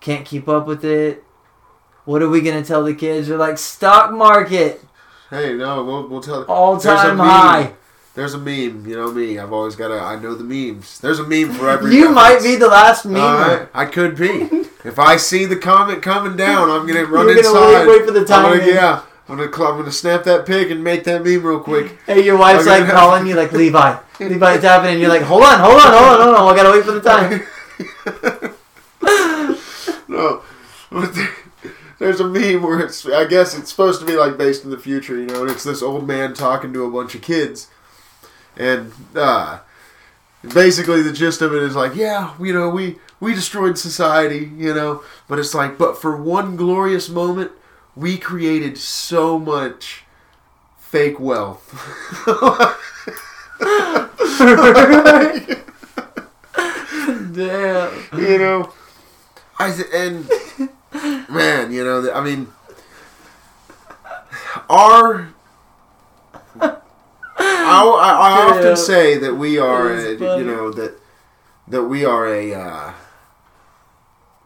[0.00, 1.22] can't keep up with it.
[2.04, 3.28] What are we gonna tell the kids?
[3.28, 4.82] They're like stock market
[5.30, 6.44] Hey, no, we'll, we'll tell.
[6.44, 7.26] all time meme.
[7.26, 7.72] high.
[8.14, 8.84] There's a meme.
[8.86, 9.38] You know me.
[9.38, 9.94] I've always got to.
[9.98, 11.00] I know the memes.
[11.00, 11.94] There's a meme for every.
[11.94, 13.14] You might be the last meme.
[13.22, 14.28] Right, I could be.
[14.84, 17.86] if I see the comment coming down, I'm gonna run You're gonna inside.
[17.86, 19.02] wait- wait for the I'm gonna- yeah,
[19.32, 21.98] I'm gonna I'm gonna snap that pic and make that meme real quick.
[22.04, 23.96] Hey, your wife's like calling you, like Levi.
[24.20, 25.00] Levi, it's happening.
[25.00, 26.52] You're like, hold on, hold on, hold on, hold on.
[26.52, 28.52] I gotta wait for the time.
[30.08, 30.42] no,
[30.90, 31.28] but there-
[31.98, 33.06] there's a meme where it's.
[33.06, 35.62] I guess it's supposed to be like based in the future, you know, and it's
[35.64, 37.68] this old man talking to a bunch of kids,
[38.56, 39.60] and uh,
[40.52, 44.74] basically the gist of it is like, yeah, you know, we we destroyed society, you
[44.74, 47.52] know, but it's like, but for one glorious moment,
[47.94, 50.04] we created so much
[50.78, 51.68] fake wealth.
[57.32, 57.92] Damn.
[58.18, 58.72] you know,
[59.58, 60.28] I th- and
[61.30, 62.48] man, you know, I mean,
[64.68, 65.28] our.
[66.60, 66.76] I,
[67.84, 68.74] I, I often Yeah.
[68.74, 70.98] say that we are, a, you know, that
[71.68, 72.92] that we are a uh,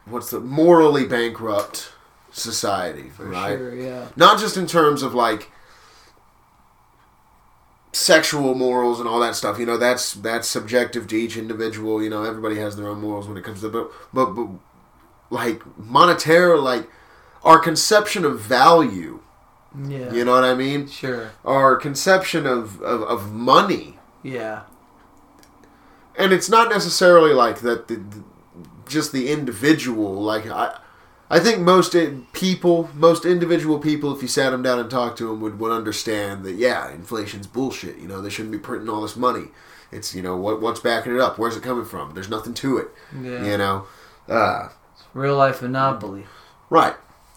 [0.05, 1.90] what's the morally bankrupt
[2.37, 3.57] society, For right?
[3.57, 4.09] sure, yeah.
[4.16, 5.51] Not just in terms of like
[7.93, 9.59] sexual morals and all that stuff.
[9.59, 12.03] You know, that's that's subjective to each individual.
[12.03, 14.49] You know, everybody has their own morals when it comes to but but, but
[15.30, 16.89] like monetary, like
[17.43, 19.20] our conception of value.
[19.89, 20.12] Yeah.
[20.12, 20.89] You know what I mean?
[20.89, 21.32] Sure.
[21.45, 23.99] Our conception of, of, of money.
[24.22, 24.62] Yeah.
[26.18, 27.89] And it's not necessarily like that.
[27.89, 28.24] The, the,
[28.89, 30.14] just the individual.
[30.14, 30.78] Like I,
[31.29, 31.97] I think most
[32.33, 35.72] people, most individual people, if you sat them down and talked to them, would would
[35.72, 37.99] understand that yeah, inflation's bullshit.
[37.99, 39.49] You know, they shouldn't be printing all this money.
[39.91, 41.39] It's you know what what's backing it up.
[41.39, 42.14] Where's it coming from?
[42.14, 42.89] There's nothing to it.
[43.20, 43.45] Yeah.
[43.45, 43.87] You know,
[44.29, 44.68] uh,
[45.14, 46.27] Real life monopoly.
[46.70, 46.95] right.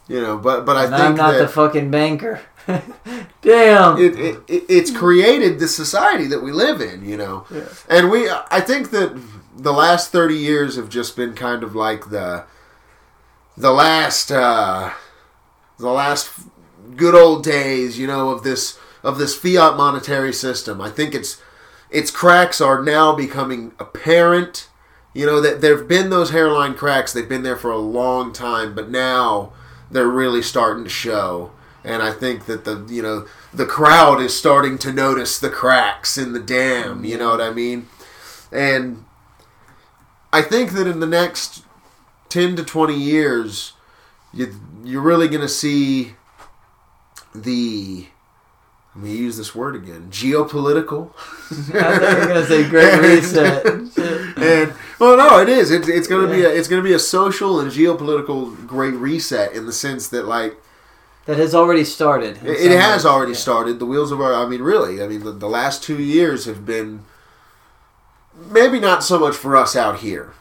[0.07, 2.41] You know, but but I and think I'm not the fucking banker.
[3.41, 3.97] Damn.
[3.97, 7.05] it, it, it it's created the society that we live in.
[7.05, 7.45] You know.
[7.51, 7.65] Yeah.
[7.89, 9.19] And we, I think that
[9.55, 12.45] the last thirty years have just been kind of like the,
[13.59, 14.93] the last, uh,
[15.77, 16.31] the last
[16.95, 20.81] good old days, you know, of this of this fiat monetary system.
[20.81, 21.41] I think its
[21.89, 24.69] its cracks are now becoming apparent.
[25.13, 28.73] You know that there've been those hairline cracks; they've been there for a long time,
[28.73, 29.51] but now
[29.91, 31.51] they're really starting to show.
[31.83, 36.17] And I think that the you know the crowd is starting to notice the cracks
[36.17, 37.03] in the dam.
[37.03, 37.87] You know what I mean?
[38.51, 39.05] And
[40.31, 41.63] I think that in the next
[42.29, 43.73] ten to twenty years,
[44.33, 44.53] you
[44.83, 46.13] you're really going to see
[47.35, 48.07] the.
[48.95, 50.07] Let me use this word again.
[50.09, 51.11] Geopolitical.
[51.75, 53.65] I thought you were gonna say great reset.
[53.65, 55.69] And well, no, it is.
[55.71, 59.67] It's, it's gonna be a it's gonna be a social and geopolitical great reset in
[59.67, 60.57] the sense that like
[61.27, 62.37] That has already started.
[62.43, 63.37] it, it has already Yeah.
[63.37, 63.77] started.
[63.79, 66.65] The wheels of our I mean, really, I mean, the, the last two years have
[66.65, 67.03] been
[68.49, 70.33] maybe not so much for us out here.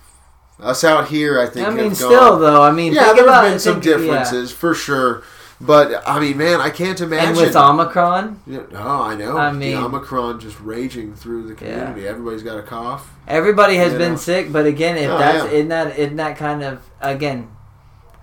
[0.61, 1.67] Us out here, I think.
[1.67, 2.63] I mean, still gone- though.
[2.63, 3.97] I mean, yeah, there have been it, some think- yeah.
[3.97, 5.23] differences for sure.
[5.61, 7.31] But I mean, man, I can't imagine.
[7.31, 9.37] And with Omicron, Yeah, oh, I know.
[9.37, 12.07] I the mean- Omicron just raging through the community.
[12.07, 13.11] Everybody's got a cough.
[13.27, 14.17] everybody has been know.
[14.19, 14.53] sick.
[14.53, 15.59] But again, if Oh, that's yeah.
[15.59, 17.49] in that in that kind of again,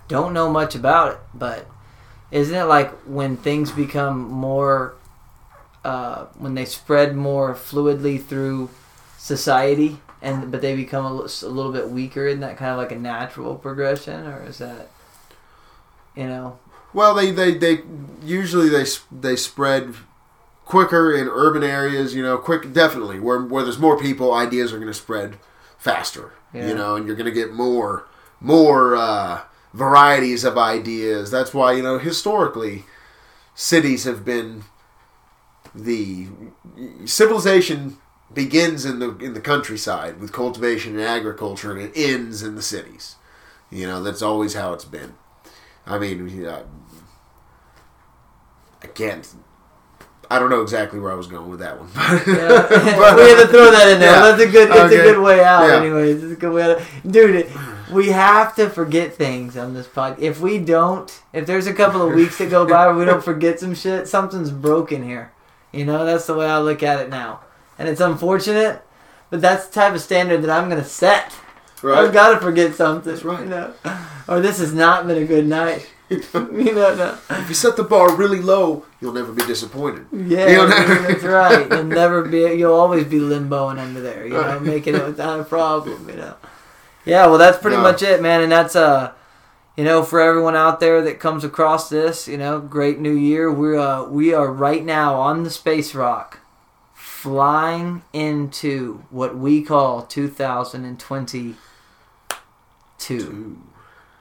[0.08, 1.20] don't know much about it.
[1.34, 1.68] But
[2.32, 4.94] isn't it like when things become more,
[5.84, 8.70] uh, when they spread more fluidly through
[9.18, 12.26] society, and but they become a, li- a little bit weaker?
[12.26, 14.90] Isn't that kind of like a natural progression, or is that,
[16.16, 16.60] you know?
[16.94, 17.84] Well, they, they, they
[18.24, 19.94] usually they they spread
[20.66, 22.16] quicker in urban areas.
[22.16, 25.38] You know, quick definitely where where there's more people, ideas are going to spread
[25.78, 26.34] faster.
[26.54, 26.70] Yeah.
[26.70, 28.08] You know, and you're going to get more
[28.42, 29.42] more uh,
[29.74, 31.30] varieties of ideas.
[31.30, 32.86] That's why you know historically
[33.54, 34.64] cities have been
[35.76, 36.28] the
[37.06, 37.98] civilization
[38.36, 42.62] begins in the in the countryside with cultivation and agriculture, and it ends in the
[42.62, 43.16] cities.
[43.72, 45.16] You know, that's always how it's been.
[45.88, 46.62] I mean, yeah,
[48.84, 49.28] I can't.
[50.30, 51.90] I don't know exactly where I was going with that one.
[51.96, 52.68] Yeah.
[52.98, 54.12] But- we had to throw that in there.
[54.12, 54.22] Yeah.
[54.22, 54.70] That's a good.
[54.70, 55.00] It's Okay.
[55.00, 55.68] a good way out.
[55.68, 55.78] Yeah.
[55.78, 56.82] Anyways, it's a good way out.
[57.10, 57.52] Dude,
[57.92, 60.18] we have to forget things on this pod.
[60.20, 63.24] If we don't, if there's a couple of weeks that go by where we don't
[63.24, 65.32] forget some shit, something's broken here.
[65.72, 67.42] You know, that's the way I look at it now,
[67.78, 68.82] and it's unfortunate,
[69.30, 71.34] but that's the type of standard that I'm gonna set.
[71.82, 72.06] right.
[72.06, 73.12] I've got to forget something.
[73.12, 73.42] That's right.
[73.44, 73.74] You know?
[74.28, 75.92] Or this has not been a good night.
[76.10, 77.18] you know, no.
[77.32, 80.06] If you set the bar really low, you'll never be disappointed.
[80.12, 81.68] Yeah, You'll never- that's right.
[81.72, 82.42] You'll never be.
[82.54, 84.24] You'll always be limboing under there.
[84.26, 86.08] You know, making it without a problem.
[86.08, 86.36] You know.
[87.06, 87.84] Yeah, well, that's pretty No.
[87.84, 88.42] much it, man.
[88.44, 89.14] And that's uh,
[89.76, 93.52] you know, for everyone out there that comes across this, you know, great new year.
[93.52, 96.40] We're uh, we are right now on the space rock,
[97.26, 101.56] flying into what we call 2022,
[103.12, 103.58] Ooh.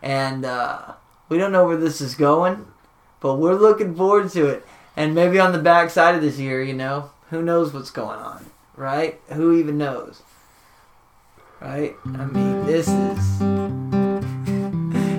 [0.03, 0.95] and uh,
[1.29, 2.67] we don't know where this is going,
[3.21, 4.65] but we're looking forward to it.
[4.97, 8.47] And maybe on the backside of this year, you know, who knows what's going on,
[8.75, 9.21] right?
[9.35, 10.23] Who even knows?
[11.61, 11.95] Right?
[12.07, 13.19] I mean, this is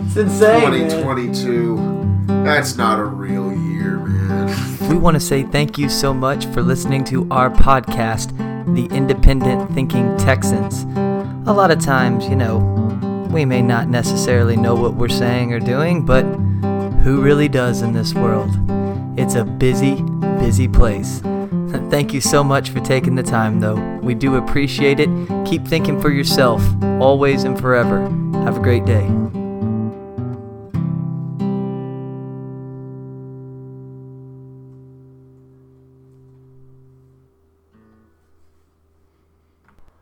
[0.08, 0.72] it's insane.
[0.72, 0.90] man.
[0.90, 2.26] 2022.
[2.46, 4.25] That's not a real year, man.
[4.90, 8.36] We want to say thank you so much for listening to our podcast,
[8.76, 10.84] The Independent Thinking Texans.
[11.48, 12.60] A lot of times, you know,
[13.32, 16.24] we may not necessarily know what we're saying or doing, but
[17.04, 18.52] who really does in this world?
[19.18, 20.02] It's a busy,
[20.40, 21.22] busy place.
[21.90, 23.76] Thank you so much for taking the time, though.
[24.02, 25.10] We do appreciate it.
[25.46, 26.64] Keep thinking for yourself,
[27.02, 28.02] always and forever.
[28.44, 29.10] Have a great day.